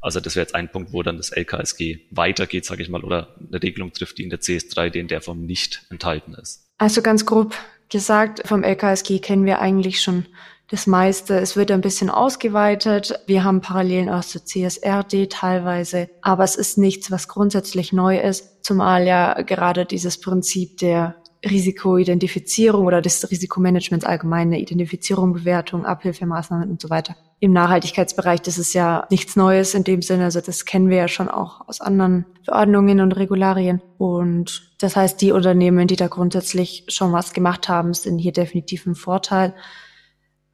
also 0.00 0.20
das 0.20 0.36
wäre 0.36 0.44
jetzt 0.44 0.54
ein 0.54 0.70
Punkt, 0.70 0.92
wo 0.92 1.02
dann 1.02 1.16
das 1.16 1.30
LKSG 1.30 2.00
weitergeht, 2.10 2.66
sage 2.66 2.82
ich 2.82 2.90
mal, 2.90 3.02
oder 3.02 3.36
eine 3.40 3.62
Regelung 3.62 3.90
trifft, 3.94 4.18
die 4.18 4.24
in 4.24 4.28
der 4.28 4.38
CS3D 4.38 4.96
in 4.96 5.08
der 5.08 5.22
Form 5.22 5.46
nicht 5.46 5.86
enthalten 5.88 6.34
ist. 6.34 6.68
Also 6.76 7.00
ganz 7.00 7.24
grob 7.24 7.54
gesagt, 7.88 8.46
vom 8.46 8.62
LKSG 8.62 9.18
kennen 9.20 9.44
wir 9.44 9.60
eigentlich 9.60 10.00
schon 10.00 10.26
das 10.68 10.86
meiste. 10.86 11.38
Es 11.38 11.56
wird 11.56 11.70
ein 11.70 11.80
bisschen 11.80 12.10
ausgeweitet. 12.10 13.20
Wir 13.26 13.44
haben 13.44 13.60
Parallelen 13.60 14.08
aus 14.08 14.32
der 14.32 14.44
CSRD 14.44 15.28
teilweise, 15.28 16.08
aber 16.22 16.44
es 16.44 16.56
ist 16.56 16.78
nichts, 16.78 17.10
was 17.10 17.28
grundsätzlich 17.28 17.92
neu 17.92 18.18
ist, 18.18 18.64
zumal 18.64 19.06
ja 19.06 19.40
gerade 19.42 19.84
dieses 19.84 20.20
Prinzip 20.20 20.78
der 20.78 21.16
Risikoidentifizierung 21.44 22.86
oder 22.86 23.02
des 23.02 23.30
Risikomanagements 23.30 24.06
allgemein, 24.06 24.48
eine 24.48 24.60
Identifizierung, 24.60 25.34
Bewertung, 25.34 25.84
Abhilfemaßnahmen 25.84 26.70
und 26.70 26.80
so 26.80 26.88
weiter. 26.88 27.16
Im 27.44 27.52
Nachhaltigkeitsbereich, 27.52 28.40
das 28.40 28.56
ist 28.56 28.72
ja 28.72 29.06
nichts 29.10 29.36
Neues 29.36 29.74
in 29.74 29.84
dem 29.84 30.00
Sinne, 30.00 30.24
also 30.24 30.40
das 30.40 30.64
kennen 30.64 30.88
wir 30.88 30.96
ja 30.96 31.08
schon 31.08 31.28
auch 31.28 31.68
aus 31.68 31.82
anderen 31.82 32.24
Verordnungen 32.42 33.00
und 33.00 33.12
Regularien. 33.12 33.82
Und 33.98 34.72
das 34.78 34.96
heißt, 34.96 35.20
die 35.20 35.30
Unternehmen, 35.30 35.86
die 35.86 35.96
da 35.96 36.06
grundsätzlich 36.06 36.86
schon 36.88 37.12
was 37.12 37.34
gemacht 37.34 37.68
haben, 37.68 37.92
sind 37.92 38.18
hier 38.18 38.32
definitiv 38.32 38.86
ein 38.86 38.94
Vorteil. 38.94 39.52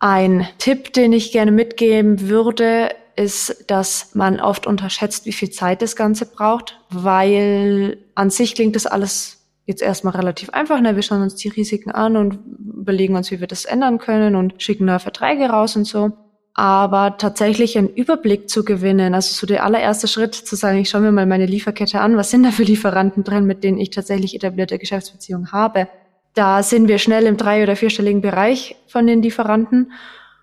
Ein 0.01 0.49
Tipp, 0.59 0.93
den 0.93 1.13
ich 1.13 1.31
gerne 1.31 1.53
mitgeben 1.53 2.29
würde, 2.29 2.89
ist, 3.15 3.71
dass 3.71 4.17
man 4.17 4.41
oft 4.41 4.67
unterschätzt, 4.67 5.27
wie 5.27 5.33
viel 5.33 5.51
Zeit 5.51 5.83
das 5.83 5.95
Ganze 5.95 6.27
braucht, 6.27 6.81
weil 6.91 7.99
an 8.17 8.31
sich 8.31 8.57
klingt 8.57 8.75
das 8.75 8.87
alles 8.87 9.47
jetzt 9.65 9.81
erstmal 9.81 10.17
relativ 10.17 10.51
einfach. 10.51 10.81
Ne? 10.81 10.97
Wir 10.97 11.05
schauen 11.05 11.23
uns 11.23 11.37
die 11.37 11.51
Risiken 11.51 11.93
an 11.93 12.17
und 12.17 12.41
überlegen 12.59 13.15
uns, 13.15 13.31
wie 13.31 13.39
wir 13.39 13.47
das 13.47 13.65
ändern 13.65 13.99
können 13.99 14.35
und 14.35 14.61
schicken 14.61 14.89
da 14.89 14.99
Verträge 14.99 15.51
raus 15.51 15.77
und 15.77 15.85
so. 15.85 16.11
Aber 16.61 17.17
tatsächlich 17.17 17.79
einen 17.79 17.89
Überblick 17.89 18.51
zu 18.51 18.67
gewinnen, 18.67 19.15
also 19.15 19.33
so 19.33 19.47
der 19.47 19.65
allererste 19.65 20.07
Schritt 20.07 20.35
zu 20.35 20.57
sagen, 20.57 20.77
ich 20.77 20.91
schaue 20.91 21.01
mir 21.01 21.11
mal 21.11 21.25
meine 21.25 21.47
Lieferkette 21.47 22.03
an, 22.03 22.19
was 22.19 22.31
sind 22.31 22.43
da 22.43 22.51
für 22.51 22.65
Lieferanten 22.65 23.25
drin, 23.25 23.47
mit 23.47 23.65
denen 23.65 23.79
ich 23.79 23.89
tatsächlich 23.89 24.35
etablierte 24.35 24.79
Geschäftsbeziehungen 24.79 25.53
habe. 25.53 25.89
Da 26.35 26.63
sind 26.63 26.87
wir 26.87 26.99
schnell 26.99 27.25
im 27.25 27.39
drei- 27.39 27.63
oder 27.63 27.77
vierstelligen 27.77 28.21
Bereich 28.21 28.77
von 28.89 29.07
den 29.07 29.23
Lieferanten, 29.23 29.93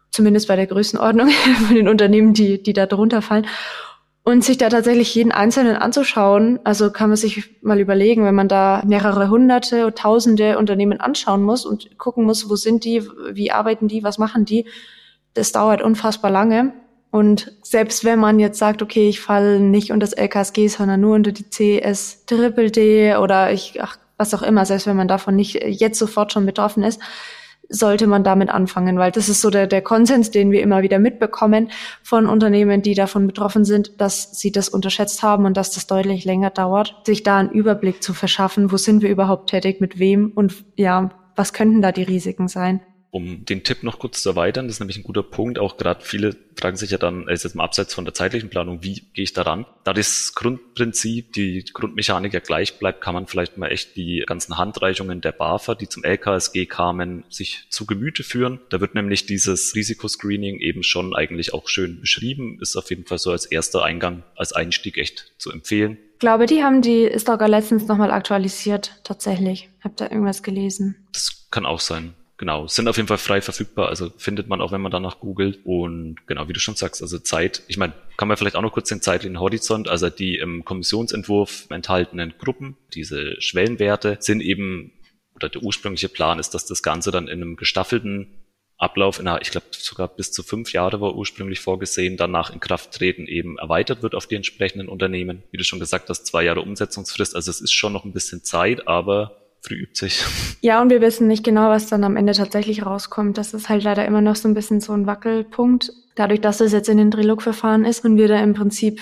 zumindest 0.10 0.48
bei 0.48 0.56
der 0.56 0.66
Größenordnung 0.66 1.30
von 1.68 1.76
den 1.76 1.88
Unternehmen, 1.88 2.34
die, 2.34 2.64
die 2.64 2.74
da 2.74 2.88
drunter 2.88 3.22
fallen. 3.22 3.46
Und 4.24 4.44
sich 4.44 4.58
da 4.58 4.70
tatsächlich 4.70 5.14
jeden 5.14 5.32
Einzelnen 5.32 5.76
anzuschauen, 5.76 6.60
also 6.64 6.90
kann 6.90 7.12
man 7.12 7.18
sich 7.18 7.62
mal 7.62 7.80
überlegen, 7.80 8.26
wenn 8.26 8.34
man 8.34 8.48
da 8.48 8.82
mehrere 8.88 9.30
hunderte, 9.30 9.94
tausende 9.94 10.58
Unternehmen 10.58 11.00
anschauen 11.00 11.44
muss 11.44 11.64
und 11.64 11.96
gucken 12.00 12.24
muss, 12.24 12.50
wo 12.50 12.56
sind 12.56 12.86
die, 12.86 13.04
wie 13.34 13.52
arbeiten 13.52 13.88
die, 13.88 14.02
was 14.02 14.18
machen 14.18 14.46
die, 14.46 14.66
das 15.38 15.52
dauert 15.52 15.82
unfassbar 15.82 16.32
lange. 16.32 16.74
Und 17.12 17.54
selbst 17.64 18.04
wenn 18.04 18.20
man 18.20 18.40
jetzt 18.40 18.60
sagt, 18.60 18.82
okay, 18.82 19.08
ich 19.08 19.22
falle 19.22 19.60
nicht 19.60 19.92
unter 19.92 20.06
das 20.06 20.14
LKSG, 20.14 20.68
sondern 20.68 21.00
nur 21.00 21.16
unter 21.16 21.32
die 21.32 21.46
CS 21.50 22.26
Triple 22.26 22.70
D 22.70 23.16
oder 23.16 23.52
ich, 23.52 23.82
ach, 23.82 23.98
was 24.18 24.34
auch 24.34 24.42
immer, 24.42 24.66
selbst 24.66 24.88
wenn 24.88 24.98
man 24.98 25.08
davon 25.08 25.36
nicht 25.36 25.64
jetzt 25.64 26.00
sofort 26.00 26.34
schon 26.34 26.46
betroffen 26.46 26.84
ist, 26.84 27.00
sollte 27.70 28.08
man 28.08 28.24
damit 28.24 28.50
anfangen, 28.50 28.98
weil 28.98 29.12
das 29.12 29.30
ist 29.30 29.42
so 29.42 29.50
der, 29.50 29.68
der 29.68 29.82
Konsens, 29.82 30.32
den 30.32 30.52
wir 30.52 30.62
immer 30.62 30.82
wieder 30.84 31.00
mitbekommen 31.00 31.70
von 32.02 32.26
Unternehmen, 32.26 32.82
die 32.82 32.94
davon 32.94 33.28
betroffen 33.28 33.66
sind, 33.66 34.00
dass 34.00 34.40
sie 34.40 34.52
das 34.52 34.70
unterschätzt 34.70 35.22
haben 35.22 35.46
und 35.46 35.58
dass 35.58 35.72
das 35.72 35.86
deutlich 35.86 36.24
länger 36.24 36.50
dauert, 36.50 36.96
sich 37.06 37.24
da 37.24 37.38
einen 37.38 37.52
Überblick 37.52 38.02
zu 38.02 38.14
verschaffen, 38.14 38.72
wo 38.72 38.78
sind 38.78 39.02
wir 39.02 39.10
überhaupt 39.10 39.50
tätig, 39.50 39.82
mit 39.82 40.00
wem 40.00 40.32
und 40.34 40.54
ja, 40.76 41.10
was 41.36 41.54
könnten 41.54 41.82
da 41.82 41.92
die 41.92 42.04
Risiken 42.04 42.48
sein 42.48 42.82
um 43.10 43.46
den 43.46 43.64
Tipp 43.64 43.84
noch 43.84 44.00
kurz 44.00 44.22
zu 44.22 44.30
erweitern, 44.30 44.68
das 44.68 44.76
ist 44.76 44.80
nämlich 44.80 44.98
ein 44.98 45.04
guter 45.04 45.24
Punkt. 45.24 45.60
Auch 45.60 45.78
gerade 45.78 46.04
viele 46.04 46.36
fragen 46.56 46.76
sich 46.76 46.92
ja 46.92 46.98
dann, 46.98 47.28
ist 47.28 47.44
jetzt 47.44 47.56
mal 47.56 47.64
abseits 47.64 47.94
von 47.94 48.06
der 48.06 48.14
zeitlichen 48.14 48.50
Planung, 48.50 48.84
wie 48.84 49.04
gehe 49.14 49.24
ich 49.24 49.34
daran? 49.34 49.66
Da 49.84 49.94
das 49.94 50.34
Grundprinzip, 50.36 51.34
die 51.34 51.64
Grundmechanik 51.74 52.34
ja 52.34 52.40
gleich 52.40 52.80
bleibt, 52.80 53.02
kann 53.02 53.14
man 53.14 53.28
vielleicht 53.28 53.58
mal 53.58 53.72
echt 53.72 53.96
die 53.96 54.24
ganzen 54.28 54.58
Handreichungen 54.58 55.22
der 55.22 55.32
BAFA, 55.32 55.76
die 55.76 55.88
zum 55.88 56.04
LKSG 56.04 56.66
kamen, 56.66 57.24
sich 57.30 57.66
zu 57.70 57.86
Gemüte 57.86 58.24
führen. 58.24 58.60
Da 58.70 58.82
wird 58.82 58.96
nämlich 58.96 59.26
dieses 59.26 59.76
Risikoscreening 59.76 60.60
eben 60.60 60.84
schon 60.84 61.16
eigentlich 61.16 61.54
auch 61.54 61.68
schön 61.70 62.02
beschrieben. 62.02 62.60
Ist 62.62 62.76
auf 62.76 62.90
jeden 62.90 63.06
Fall 63.06 63.20
so 63.20 63.32
als 63.32 63.46
erster 63.46 63.84
Eingang, 63.84 64.24
als 64.36 64.52
Einstieg 64.52 64.98
echt 64.98 65.32
zu 65.38 65.52
empfehlen. 65.52 65.98
Ich 66.14 66.20
glaube, 66.20 66.48
die 66.48 66.64
haben 66.64 66.82
die 66.82 67.04
ist 67.04 67.28
sogar 67.28 67.48
letztens 67.48 67.88
nochmal 67.88 68.12
aktualisiert, 68.12 69.00
tatsächlich. 69.04 69.70
Hab 69.84 69.96
da 69.98 70.06
irgendwas 70.06 70.42
gelesen. 70.42 71.08
Das 71.14 71.48
kann 71.52 71.66
auch 71.66 71.80
sein 71.80 72.16
genau, 72.38 72.68
sind 72.68 72.88
auf 72.88 72.98
jeden 72.98 73.08
Fall 73.08 73.18
frei 73.18 73.42
verfügbar, 73.42 73.90
also 73.90 74.12
findet 74.18 74.48
man 74.48 74.62
auch, 74.62 74.72
wenn 74.72 74.82
man 74.82 74.92
danach 74.92 75.20
googelt. 75.20 75.60
Und 75.66 76.26
genau, 76.28 76.48
wie 76.48 76.54
du 76.54 76.60
schon 76.60 76.76
sagst, 76.76 77.02
also 77.02 77.20
Zeit, 77.20 77.64
ich 77.68 77.78
meine, 77.78 77.94
kann 78.16 78.28
man 78.28 78.38
vielleicht 78.38 78.56
auch 78.56 78.62
noch 78.62 78.72
kurz 78.72 78.90
den 78.90 79.02
zeitlichen 79.02 79.40
Horizont, 79.40 79.88
also 79.88 80.10
die 80.10 80.38
im 80.38 80.64
Kommissionsentwurf 80.64 81.68
enthaltenen 81.70 82.34
Gruppen, 82.38 82.78
diese 82.94 83.40
Schwellenwerte 83.42 84.18
sind 84.20 84.42
eben, 84.42 84.94
oder 85.36 85.50
der 85.50 85.64
ursprüngliche 85.64 86.10
Plan 86.10 86.40
ist, 86.40 86.52
dass 86.52 86.66
das 86.66 86.82
Ganze 86.82 87.12
dann 87.12 87.28
in 87.28 87.42
einem 87.42 87.56
gestaffelten 87.58 88.28
Ablauf, 88.80 89.20
in 89.20 89.28
einer, 89.28 89.42
ich 89.42 89.50
glaube 89.50 89.68
sogar 89.72 90.08
bis 90.08 90.32
zu 90.32 90.44
fünf 90.44 90.72
Jahre 90.72 91.02
war 91.02 91.16
ursprünglich 91.16 91.60
vorgesehen, 91.60 92.16
danach 92.16 92.54
in 92.54 92.60
Kraft 92.60 92.92
treten 92.92 93.26
eben 93.26 93.58
erweitert 93.58 94.04
wird 94.04 94.14
auf 94.14 94.28
die 94.28 94.36
entsprechenden 94.36 94.88
Unternehmen. 94.88 95.42
Wie 95.50 95.58
du 95.58 95.64
schon 95.64 95.80
gesagt 95.80 96.10
hast, 96.10 96.28
zwei 96.28 96.44
Jahre 96.44 96.62
Umsetzungsfrist, 96.62 97.36
also 97.36 97.50
es 97.50 97.60
ist 97.60 97.74
schon 97.74 97.94
noch 97.94 98.06
ein 98.06 98.14
bisschen 98.14 98.44
Zeit, 98.44 98.88
aber 98.88 99.47
früh 99.68 99.86
sich. 99.94 100.24
Ja, 100.62 100.82
und 100.82 100.90
wir 100.90 101.02
wissen 101.02 101.28
nicht 101.28 101.44
genau, 101.44 101.70
was 101.70 101.88
dann 101.88 102.04
am 102.04 102.18
Ende 102.18 102.34
tatsächlich 102.34 102.86
rauskommt. 102.86 103.38
Das 103.38 103.54
ist 103.54 103.70
halt 103.70 103.84
leider 103.84 104.06
immer 104.06 104.22
noch 104.22 104.36
so 104.36 104.48
ein 104.48 104.54
bisschen 104.54 104.82
so 104.82 104.94
ein 104.94 105.06
Wackelpunkt. 105.06 105.92
Dadurch, 106.16 106.42
dass 106.42 106.62
es 106.62 106.72
jetzt 106.72 106.90
in 106.90 106.98
den 106.98 107.12
Trilog-Verfahren 107.12 107.86
ist 107.86 108.04
und 108.04 108.18
wir 108.18 108.28
da 108.28 108.40
im 108.40 108.54
Prinzip 108.54 109.02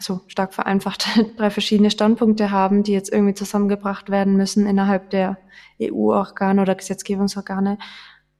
also 0.00 0.22
stark 0.28 0.54
vereinfacht, 0.54 1.06
drei 1.36 1.50
verschiedene 1.50 1.90
Standpunkte 1.90 2.50
haben, 2.50 2.82
die 2.82 2.92
jetzt 2.92 3.12
irgendwie 3.12 3.34
zusammengebracht 3.34 4.10
werden 4.10 4.36
müssen 4.36 4.66
innerhalb 4.66 5.10
der 5.10 5.36
EU-Organe 5.80 6.62
oder 6.62 6.74
Gesetzgebungsorgane, 6.74 7.76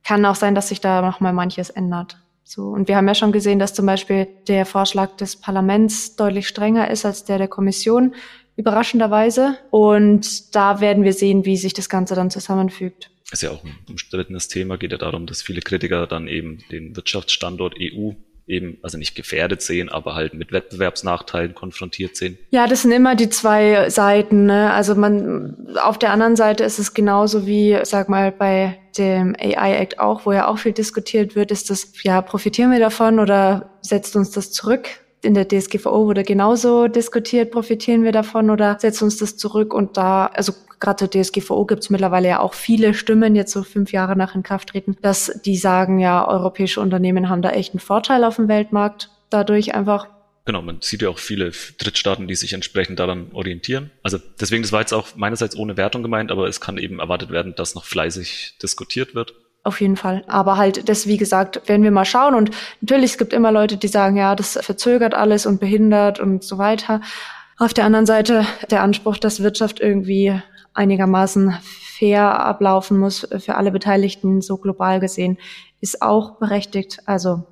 kann 0.02 0.24
auch 0.24 0.36
sein, 0.36 0.54
dass 0.54 0.68
sich 0.68 0.80
da 0.80 1.02
noch 1.02 1.20
mal 1.20 1.34
manches 1.34 1.68
ändert. 1.68 2.18
So. 2.42 2.62
Und 2.64 2.88
wir 2.88 2.96
haben 2.96 3.06
ja 3.06 3.14
schon 3.14 3.32
gesehen, 3.32 3.58
dass 3.58 3.74
zum 3.74 3.84
Beispiel 3.84 4.26
der 4.48 4.64
Vorschlag 4.64 5.16
des 5.16 5.36
Parlaments 5.36 6.16
deutlich 6.16 6.48
strenger 6.48 6.90
ist 6.90 7.04
als 7.04 7.24
der 7.24 7.36
der 7.36 7.48
Kommission, 7.48 8.14
überraschenderweise. 8.60 9.56
Und 9.70 10.54
da 10.54 10.80
werden 10.80 11.04
wir 11.04 11.12
sehen, 11.12 11.44
wie 11.44 11.56
sich 11.56 11.74
das 11.74 11.88
Ganze 11.88 12.14
dann 12.14 12.30
zusammenfügt. 12.30 13.10
Ist 13.32 13.42
ja 13.42 13.50
auch 13.50 13.64
ein 13.64 13.76
umstrittenes 13.88 14.48
Thema, 14.48 14.76
geht 14.76 14.92
ja 14.92 14.98
darum, 14.98 15.26
dass 15.26 15.42
viele 15.42 15.60
Kritiker 15.60 16.06
dann 16.06 16.26
eben 16.28 16.58
den 16.70 16.96
Wirtschaftsstandort 16.96 17.76
EU 17.80 18.12
eben, 18.50 18.78
also 18.82 18.98
nicht 18.98 19.14
gefährdet 19.14 19.62
sehen, 19.62 19.88
aber 19.88 20.14
halt 20.14 20.34
mit 20.34 20.52
Wettbewerbsnachteilen 20.52 21.54
konfrontiert 21.54 22.16
sehen. 22.16 22.36
Ja, 22.50 22.66
das 22.66 22.82
sind 22.82 22.90
immer 22.90 23.14
die 23.14 23.30
zwei 23.30 23.88
Seiten. 23.88 24.46
Ne? 24.46 24.72
Also 24.72 24.96
man, 24.96 25.68
auf 25.80 25.98
der 25.98 26.10
anderen 26.10 26.36
Seite 26.36 26.64
ist 26.64 26.78
es 26.78 26.92
genauso 26.92 27.46
wie, 27.46 27.78
sag 27.84 28.08
mal, 28.08 28.32
bei 28.32 28.78
dem 28.98 29.36
AI 29.38 29.76
Act 29.76 30.00
auch, 30.00 30.26
wo 30.26 30.32
ja 30.32 30.48
auch 30.48 30.58
viel 30.58 30.72
diskutiert 30.72 31.36
wird, 31.36 31.52
ist 31.52 31.70
das, 31.70 31.92
ja, 32.02 32.20
profitieren 32.20 32.72
wir 32.72 32.80
davon 32.80 33.20
oder 33.20 33.70
setzt 33.80 34.16
uns 34.16 34.32
das 34.32 34.50
zurück? 34.52 34.88
In 35.22 35.34
der 35.34 35.48
DSGVO 35.48 36.06
wurde 36.06 36.22
genauso 36.22 36.88
diskutiert, 36.88 37.50
profitieren 37.50 38.04
wir 38.04 38.12
davon 38.12 38.50
oder 38.50 38.78
setzen 38.80 39.04
uns 39.04 39.18
das 39.18 39.36
zurück 39.36 39.74
und 39.74 39.96
da, 39.96 40.26
also 40.26 40.52
gerade 40.80 41.08
zur 41.08 41.22
DSGVO 41.22 41.66
gibt 41.66 41.82
es 41.82 41.90
mittlerweile 41.90 42.28
ja 42.28 42.40
auch 42.40 42.54
viele 42.54 42.94
Stimmen, 42.94 43.36
jetzt 43.36 43.52
so 43.52 43.62
fünf 43.62 43.92
Jahre 43.92 44.16
nach 44.16 44.34
Inkrafttreten, 44.34 44.96
dass 45.02 45.40
die 45.44 45.56
sagen, 45.56 45.98
ja, 45.98 46.26
europäische 46.26 46.80
Unternehmen 46.80 47.28
haben 47.28 47.42
da 47.42 47.50
echt 47.50 47.74
einen 47.74 47.80
Vorteil 47.80 48.24
auf 48.24 48.36
dem 48.36 48.48
Weltmarkt 48.48 49.10
dadurch 49.28 49.74
einfach. 49.74 50.08
Genau, 50.46 50.62
man 50.62 50.78
sieht 50.80 51.02
ja 51.02 51.10
auch 51.10 51.18
viele 51.18 51.52
Drittstaaten, 51.78 52.26
die 52.26 52.34
sich 52.34 52.54
entsprechend 52.54 52.98
daran 52.98 53.30
orientieren. 53.32 53.90
Also 54.02 54.18
deswegen, 54.40 54.62
das 54.62 54.72
war 54.72 54.80
jetzt 54.80 54.94
auch 54.94 55.14
meinerseits 55.16 55.54
ohne 55.54 55.76
Wertung 55.76 56.02
gemeint, 56.02 56.32
aber 56.32 56.48
es 56.48 56.60
kann 56.60 56.78
eben 56.78 56.98
erwartet 56.98 57.30
werden, 57.30 57.54
dass 57.54 57.74
noch 57.74 57.84
fleißig 57.84 58.56
diskutiert 58.62 59.14
wird. 59.14 59.34
Auf 59.62 59.80
jeden 59.80 59.96
Fall. 59.96 60.24
Aber 60.26 60.56
halt, 60.56 60.88
das, 60.88 61.06
wie 61.06 61.18
gesagt, 61.18 61.68
werden 61.68 61.82
wir 61.82 61.90
mal 61.90 62.04
schauen. 62.04 62.34
Und 62.34 62.50
natürlich, 62.80 63.12
es 63.12 63.18
gibt 63.18 63.32
immer 63.32 63.52
Leute, 63.52 63.76
die 63.76 63.88
sagen, 63.88 64.16
ja, 64.16 64.34
das 64.34 64.58
verzögert 64.62 65.14
alles 65.14 65.44
und 65.44 65.60
behindert 65.60 66.18
und 66.18 66.42
so 66.42 66.56
weiter. 66.56 67.02
Auf 67.58 67.74
der 67.74 67.84
anderen 67.84 68.06
Seite 68.06 68.46
der 68.70 68.82
Anspruch, 68.82 69.18
dass 69.18 69.42
Wirtschaft 69.42 69.80
irgendwie 69.80 70.40
einigermaßen 70.72 71.58
fair 71.60 72.40
ablaufen 72.40 72.98
muss 72.98 73.28
für 73.38 73.56
alle 73.56 73.70
Beteiligten, 73.70 74.40
so 74.40 74.56
global 74.56 74.98
gesehen, 74.98 75.36
ist 75.82 76.00
auch 76.00 76.38
berechtigt. 76.38 77.00
Also 77.04 77.44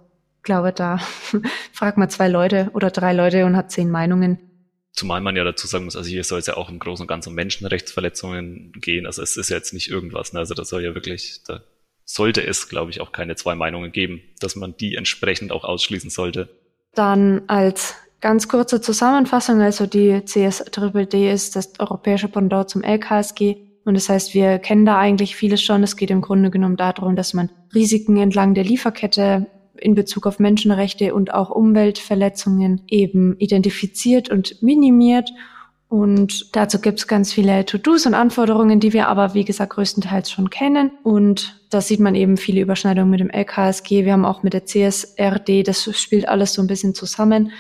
glaube, 0.49 0.73
da 0.73 0.99
fragt 1.73 1.99
man 1.99 2.11
zwei 2.11 2.27
Leute 2.27 2.71
oder 2.73 2.91
drei 2.91 3.13
Leute 3.13 3.45
und 3.45 3.57
hat 3.57 3.71
zehn 3.71 3.91
Meinungen. 3.91 4.39
Zumal 4.93 5.21
man 5.21 5.37
ja 5.37 5.45
dazu 5.45 5.69
sagen 5.69 5.85
muss, 5.85 5.95
also 5.95 6.09
hier 6.09 6.25
soll 6.25 6.41
es 6.41 6.47
ja 6.47 6.57
auch 6.57 6.71
im 6.71 6.81
Großen 6.81 7.05
und 7.05 7.07
Ganzen 7.07 7.29
um 7.29 7.35
Menschenrechtsverletzungen 7.37 8.73
gehen. 8.81 9.07
Also 9.07 9.23
es 9.23 9.37
ist 9.37 9.51
ja 9.51 9.57
jetzt 9.57 9.73
nicht 9.73 9.91
irgendwas. 9.91 10.33
Ne? 10.33 10.41
Also 10.41 10.55
das 10.55 10.71
soll 10.71 10.83
ja 10.83 10.95
wirklich, 10.95 11.43
da 11.47 11.63
sollte 12.11 12.45
es, 12.45 12.69
glaube 12.69 12.91
ich, 12.91 13.01
auch 13.01 13.13
keine 13.13 13.37
zwei 13.37 13.55
Meinungen 13.55 13.93
geben, 13.93 14.23
dass 14.41 14.57
man 14.57 14.77
die 14.77 14.97
entsprechend 14.97 15.53
auch 15.53 15.65
ausschließen 15.65 16.11
sollte. 16.11 16.49
Dann 16.95 17.43
als 17.49 17.95
Ganz 18.21 18.49
kurze 18.49 18.81
Zusammenfassung, 18.81 19.61
also 19.61 19.87
die 19.87 20.25
CSDDD 20.25 21.31
ist 21.31 21.55
das 21.55 21.79
europäische 21.79 22.27
Pendant 22.27 22.69
zum 22.69 22.83
LKSG. 22.83 23.57
Und 23.85 23.95
das 23.95 24.09
heißt, 24.09 24.35
wir 24.35 24.59
kennen 24.59 24.85
da 24.85 24.99
eigentlich 24.99 25.37
vieles 25.37 25.63
schon. 25.63 25.85
Es 25.85 25.97
geht 25.97 26.11
im 26.11 26.21
Grunde 26.21 26.51
genommen 26.51 26.77
darum, 26.77 27.15
dass 27.15 27.33
man 27.33 27.49
Risiken 27.73 28.17
entlang 28.17 28.55
der 28.55 28.65
Lieferkette 28.65 29.47
in 29.77 29.95
Bezug 29.95 30.27
auf 30.27 30.41
Menschenrechte 30.41 31.15
und 31.15 31.33
auch 31.33 31.51
Umweltverletzungen 31.51 32.83
eben 32.89 33.37
identifiziert 33.39 34.31
und 34.31 34.61
minimiert. 34.65 35.31
Und 35.89 36.55
dazu 36.55 36.81
gibt 36.81 36.99
es 36.99 37.07
ganz 37.07 37.33
viele 37.33 37.65
To-Dos 37.65 38.05
und 38.05 38.13
Anforderungen, 38.13 38.79
die 38.79 38.93
wir 38.93 39.09
aber, 39.09 39.33
wie 39.33 39.45
gesagt, 39.45 39.73
größtenteils 39.73 40.31
schon 40.31 40.51
kennen. 40.51 40.91
Und 41.03 41.63
da 41.71 41.81
sieht 41.81 42.01
man 42.01 42.15
eben 42.15 42.37
viele 42.37 42.61
Überschneidungen 42.61 43.11
mit 43.11 43.21
dem 43.21 43.31
LKSG. 43.31 44.05
Wir 44.05 44.13
haben 44.13 44.27
auch 44.27 44.43
mit 44.43 44.53
der 44.53 44.67
CSRD, 44.67 45.63
das 45.63 45.89
spielt 45.99 46.29
alles 46.29 46.53
so 46.53 46.63
ein 46.63 46.67
bisschen 46.67 46.95
zusammen. 46.95 47.53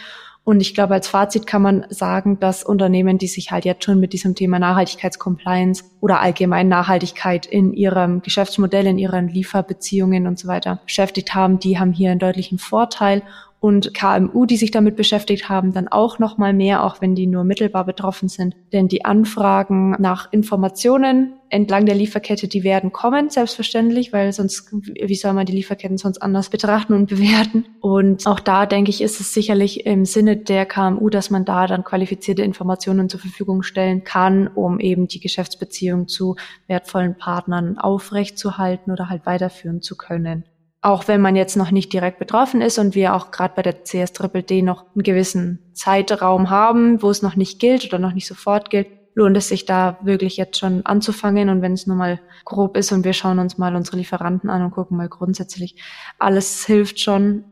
Und 0.44 0.60
ich 0.62 0.74
glaube, 0.74 0.94
als 0.94 1.08
Fazit 1.08 1.46
kann 1.46 1.60
man 1.60 1.84
sagen, 1.90 2.40
dass 2.40 2.64
Unternehmen, 2.64 3.18
die 3.18 3.26
sich 3.26 3.50
halt 3.50 3.66
jetzt 3.66 3.84
schon 3.84 4.00
mit 4.00 4.14
diesem 4.14 4.34
Thema 4.34 4.58
Nachhaltigkeitscompliance 4.58 5.84
oder 6.00 6.20
allgemein 6.20 6.68
Nachhaltigkeit 6.68 7.44
in 7.44 7.74
ihrem 7.74 8.22
Geschäftsmodell, 8.22 8.86
in 8.86 8.96
ihren 8.96 9.28
Lieferbeziehungen 9.28 10.26
und 10.26 10.38
so 10.38 10.48
weiter 10.48 10.80
beschäftigt 10.86 11.34
haben, 11.34 11.58
die 11.58 11.78
haben 11.78 11.92
hier 11.92 12.10
einen 12.10 12.18
deutlichen 12.18 12.58
Vorteil 12.58 13.22
und 13.60 13.92
KMU, 13.92 14.46
die 14.46 14.56
sich 14.56 14.70
damit 14.70 14.94
beschäftigt 14.94 15.48
haben, 15.48 15.72
dann 15.72 15.88
auch 15.88 16.18
noch 16.20 16.38
mal 16.38 16.52
mehr, 16.52 16.84
auch 16.84 17.00
wenn 17.00 17.16
die 17.16 17.26
nur 17.26 17.42
mittelbar 17.42 17.84
betroffen 17.84 18.28
sind. 18.28 18.54
Denn 18.72 18.86
die 18.86 19.04
Anfragen 19.04 19.96
nach 19.98 20.32
Informationen 20.32 21.34
entlang 21.50 21.86
der 21.86 21.96
Lieferkette, 21.96 22.46
die 22.46 22.62
werden 22.62 22.92
kommen, 22.92 23.30
selbstverständlich, 23.30 24.12
weil 24.12 24.32
sonst, 24.32 24.70
wie 24.72 25.14
soll 25.14 25.32
man 25.32 25.46
die 25.46 25.54
Lieferketten 25.54 25.98
sonst 25.98 26.18
anders 26.18 26.50
betrachten 26.50 26.92
und 26.92 27.08
bewerten? 27.08 27.66
Und 27.80 28.26
auch 28.26 28.38
da, 28.38 28.66
denke 28.66 28.90
ich, 28.90 29.00
ist 29.00 29.20
es 29.20 29.34
sicherlich 29.34 29.86
im 29.86 30.04
Sinne 30.04 30.36
der 30.36 30.66
KMU, 30.66 31.08
dass 31.08 31.30
man 31.30 31.44
da 31.44 31.66
dann 31.66 31.84
qualifizierte 31.84 32.42
Informationen 32.42 33.08
zur 33.08 33.18
Verfügung 33.18 33.62
stellen 33.62 34.04
kann, 34.04 34.46
um 34.46 34.78
eben 34.78 35.08
die 35.08 35.20
Geschäftsbeziehung 35.20 36.06
zu 36.06 36.36
wertvollen 36.68 37.16
Partnern 37.16 37.78
aufrechtzuerhalten 37.78 38.92
oder 38.92 39.08
halt 39.08 39.26
weiterführen 39.26 39.82
zu 39.82 39.96
können 39.96 40.44
auch 40.80 41.08
wenn 41.08 41.20
man 41.20 41.34
jetzt 41.34 41.56
noch 41.56 41.70
nicht 41.70 41.92
direkt 41.92 42.18
betroffen 42.18 42.60
ist 42.60 42.78
und 42.78 42.94
wir 42.94 43.14
auch 43.14 43.30
gerade 43.30 43.54
bei 43.56 43.62
der 43.62 43.82
CS-Triple-D 43.82 44.62
noch 44.62 44.84
einen 44.94 45.02
gewissen 45.02 45.72
Zeitraum 45.74 46.50
haben, 46.50 47.02
wo 47.02 47.10
es 47.10 47.22
noch 47.22 47.36
nicht 47.36 47.58
gilt 47.58 47.84
oder 47.84 47.98
noch 47.98 48.14
nicht 48.14 48.26
sofort 48.26 48.70
gilt, 48.70 48.88
lohnt 49.14 49.36
es 49.36 49.48
sich 49.48 49.66
da 49.66 49.98
wirklich 50.02 50.36
jetzt 50.36 50.58
schon 50.58 50.86
anzufangen. 50.86 51.48
Und 51.48 51.60
wenn 51.60 51.72
es 51.72 51.88
nur 51.88 51.96
mal 51.96 52.20
grob 52.44 52.76
ist 52.76 52.92
und 52.92 53.04
wir 53.04 53.12
schauen 53.12 53.40
uns 53.40 53.58
mal 53.58 53.74
unsere 53.74 53.96
Lieferanten 53.96 54.48
an 54.48 54.62
und 54.62 54.70
gucken 54.70 54.96
mal 54.96 55.08
grundsätzlich, 55.08 55.74
alles 56.20 56.64
hilft 56.64 57.00
schon. 57.00 57.44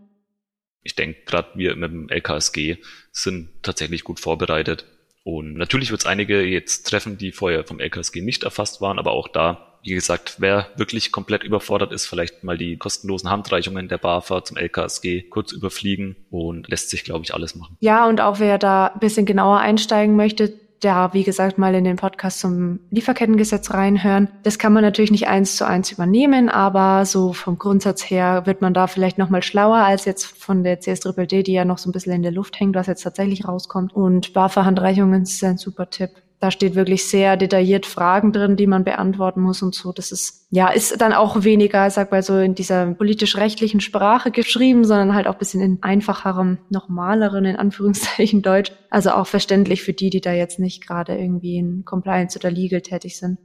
Ich 0.85 0.95
denke, 0.95 1.19
gerade 1.27 1.49
wir 1.57 1.75
mit 1.75 1.91
dem 1.91 2.09
LKSG 2.09 2.77
sind 3.11 3.49
tatsächlich 3.62 4.05
gut 4.05 4.21
vorbereitet. 4.21 4.87
Und 5.25 5.55
natürlich 5.55 5.91
wird 5.91 6.03
es 6.03 6.07
einige 6.07 6.43
jetzt 6.45 6.85
treffen, 6.85 7.19
die 7.19 7.33
vorher 7.33 7.65
vom 7.65 7.81
LKSG 7.81 8.21
nicht 8.21 8.45
erfasst 8.45 8.81
waren, 8.81 9.01
aber 9.01 9.11
auch 9.11 9.27
da 9.27 9.76
wie 9.87 9.94
gesagt, 9.94 10.37
wer 10.38 10.66
wirklich 10.77 11.12
komplett 11.12 11.44
überfordert 11.44 11.92
ist, 11.92 12.07
vielleicht 12.07 12.44
mal 12.44 12.59
die 12.59 12.77
kostenlosen 12.77 13.31
Handreichungen 13.31 13.88
der 13.88 13.99
BAFA 13.99 14.44
zum 14.44 14.57
LKSG 14.57 15.22
kurz 15.31 15.53
überfliegen 15.53 16.16
und 16.31 16.68
lässt 16.68 16.90
sich, 16.90 17.05
glaube 17.05 17.25
ich, 17.25 17.35
alles 17.35 17.55
machen. 17.55 17.77
Ja, 17.81 18.07
und 18.09 18.20
auch 18.20 18.40
wer 18.40 18.59
da 18.59 18.88
ein 18.88 19.01
bisschen 19.01 19.27
genauer 19.27 19.59
einsteigen 19.59 20.16
möchte, 20.16 20.53
der, 20.83 21.11
wie 21.12 21.25
gesagt, 21.25 21.59
mal 21.59 21.75
in 21.75 21.85
den 21.85 21.96
Podcast 21.96 22.40
zum 22.40 22.81
Lieferkettengesetz 22.90 23.72
reinhören. 23.72 24.29
Das 24.42 24.59
kann 24.59 24.72
man 24.72 24.83
natürlich 24.83 25.11
nicht 25.11 25.27
eins 25.27 25.57
zu 25.57 25.66
eins 25.66 25.90
übernehmen, 25.90 26.49
aber 26.49 27.07
so 27.07 27.33
vom 27.33 27.59
Grundsatz 27.59 28.03
her 28.11 28.42
wird 28.44 28.61
man 28.61 28.75
da 28.75 28.87
vielleicht 28.87 29.18
noch 29.18 29.31
mal 29.31 29.42
schlauer 29.42 29.79
als 29.79 30.05
jetzt 30.05 30.25
von 30.25 30.64
der 30.64 30.81
CSDD, 30.81 31.42
die 31.42 31.53
ja 31.53 31.64
noch 31.64 31.79
so 31.79 31.88
ein 31.88 31.92
bisschen 31.92 32.12
in 32.12 32.22
der 32.22 32.33
Luft 32.33 32.61
hängt, 32.61 32.77
was 32.77 32.87
jetzt 32.87 33.03
tatsächlich 33.03 33.49
rauskommt. 33.49 33.94
Und 33.94 34.33
BAFA-Handreichungen 34.35 35.22
ist 35.22 35.42
ein 35.44 35.59
super 35.59 35.88
Tipp 35.90 36.11
da 36.40 36.51
steht 36.51 36.75
wirklich 36.75 37.05
sehr 37.05 37.37
detailliert 37.37 37.87
Fragen 37.87 38.33
drin, 38.33 38.57
die 38.57 38.66
man 38.66 38.85
beantworten 38.85 39.40
muss 39.40 39.62
und 39.62 39.75
so. 39.75 39.92
Das 39.92 40.12
ist, 40.12 40.46
ja, 40.51 40.68
ist 40.68 41.01
dann 41.01 41.12
auch 41.12 41.44
weniger, 41.44 41.88
sag 41.90 42.11
mal 42.11 42.22
so, 42.22 42.38
in 42.38 42.55
dieser 42.55 42.87
politisch-rechtlichen 42.87 43.81
Sprache 43.81 44.31
geschrieben, 44.31 44.85
sondern 44.85 45.14
halt 45.14 45.27
auch 45.27 45.37
bisschen 45.37 45.62
in 45.62 45.79
einfacherem, 45.83 46.59
normaleren, 46.68 47.44
in 47.44 47.57
Anführungszeichen 47.57 48.42
Deutsch. 48.42 48.72
Also 48.90 49.11
auch 49.11 49.27
verständlich 49.27 49.83
für 49.83 49.92
die, 49.92 50.11
die 50.11 50.20
da 50.20 50.33
jetzt 50.33 50.59
nicht 50.59 50.87
gerade 50.87 51.16
irgendwie 51.16 51.57
in 51.57 51.85
Compliance 51.85 52.38
oder 52.38 52.51
Legal 52.51 52.83
tätig 52.83 53.18
sind. 53.18 53.38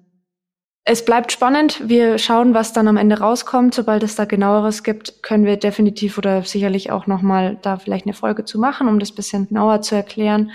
Es 0.84 1.06
bleibt 1.06 1.32
spannend. 1.32 1.88
Wir 1.88 2.18
schauen, 2.18 2.56
was 2.56 2.74
dann 2.74 2.88
am 2.88 2.98
Ende 2.98 3.20
rauskommt. 3.20 3.76
Sobald 3.76 4.02
es 4.02 4.16
da 4.16 4.26
genaueres 4.26 4.82
gibt, 4.82 5.22
können 5.22 5.46
wir 5.46 5.58
definitiv 5.58 6.18
oder 6.18 6.42
sicherlich 6.42 6.92
auch 6.92 7.06
nochmal 7.06 7.60
da 7.62 7.78
vielleicht 7.78 8.08
eine 8.08 8.16
Folge 8.16 8.46
zu 8.46 8.60
machen, 8.60 8.88
um 8.88 8.98
das 8.98 9.12
bisschen 9.12 9.48
genauer 9.48 9.82
zu 9.82 9.94
erklären. 9.94 10.52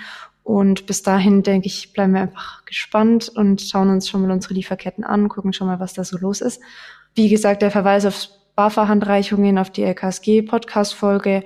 Und 0.47 0.85
bis 0.85 1.03
dahin, 1.03 1.43
denke 1.43 1.67
ich, 1.67 1.91
bleiben 1.91 2.13
wir 2.13 2.21
einfach 2.21 2.63
gespannt 2.63 3.27
und 3.27 3.59
schauen 3.59 3.89
uns 3.89 4.07
schon 4.07 4.21
mal 4.21 4.31
unsere 4.31 4.53
Lieferketten 4.53 5.03
an, 5.03 5.27
gucken 5.27 5.51
schon 5.51 5.67
mal, 5.67 5.81
was 5.81 5.93
da 5.93 6.05
so 6.05 6.17
los 6.17 6.39
ist. 6.39 6.61
Wie 7.15 7.27
gesagt, 7.27 7.61
der 7.61 7.69
Verweis 7.69 8.05
auf 8.05 8.29
BAFA-Handreichungen, 8.55 9.57
auf 9.57 9.71
die 9.71 9.83
LKSG-Podcast-Folge. 9.83 11.43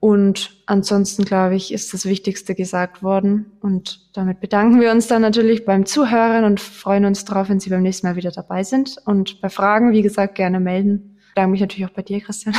Und 0.00 0.50
ansonsten, 0.66 1.24
glaube 1.24 1.54
ich, 1.54 1.72
ist 1.72 1.94
das 1.94 2.06
Wichtigste 2.06 2.56
gesagt 2.56 3.04
worden. 3.04 3.52
Und 3.60 4.10
damit 4.14 4.40
bedanken 4.40 4.80
wir 4.80 4.90
uns 4.90 5.06
dann 5.06 5.22
natürlich 5.22 5.64
beim 5.64 5.86
Zuhören 5.86 6.42
und 6.42 6.58
freuen 6.58 7.04
uns 7.04 7.24
drauf, 7.24 7.50
wenn 7.50 7.60
Sie 7.60 7.70
beim 7.70 7.82
nächsten 7.82 8.08
Mal 8.08 8.16
wieder 8.16 8.32
dabei 8.32 8.64
sind. 8.64 8.96
Und 9.04 9.40
bei 9.40 9.48
Fragen, 9.48 9.92
wie 9.92 10.02
gesagt, 10.02 10.34
gerne 10.34 10.58
melden 10.58 11.09
bedanke 11.30 11.50
mich 11.52 11.60
natürlich 11.60 11.86
auch 11.86 11.94
bei 11.94 12.02
dir, 12.02 12.20
Christian. 12.20 12.54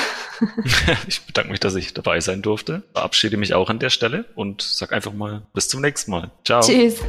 ich 1.08 1.22
bedanke 1.22 1.52
mich, 1.52 1.60
dass 1.60 1.76
ich 1.76 1.94
dabei 1.94 2.20
sein 2.20 2.42
durfte. 2.42 2.84
Verabschiede 2.94 3.38
mich 3.38 3.54
auch 3.54 3.70
an 3.70 3.80
der 3.80 3.90
Stelle 3.90 4.26
und 4.36 4.62
sag 4.62 4.92
einfach 4.92 5.14
mal 5.14 5.44
bis 5.54 5.68
zum 5.70 5.82
nächsten 5.82 6.12
Mal. 6.12 6.32
Ciao. 6.44 6.62
Tschüss. 6.62 7.02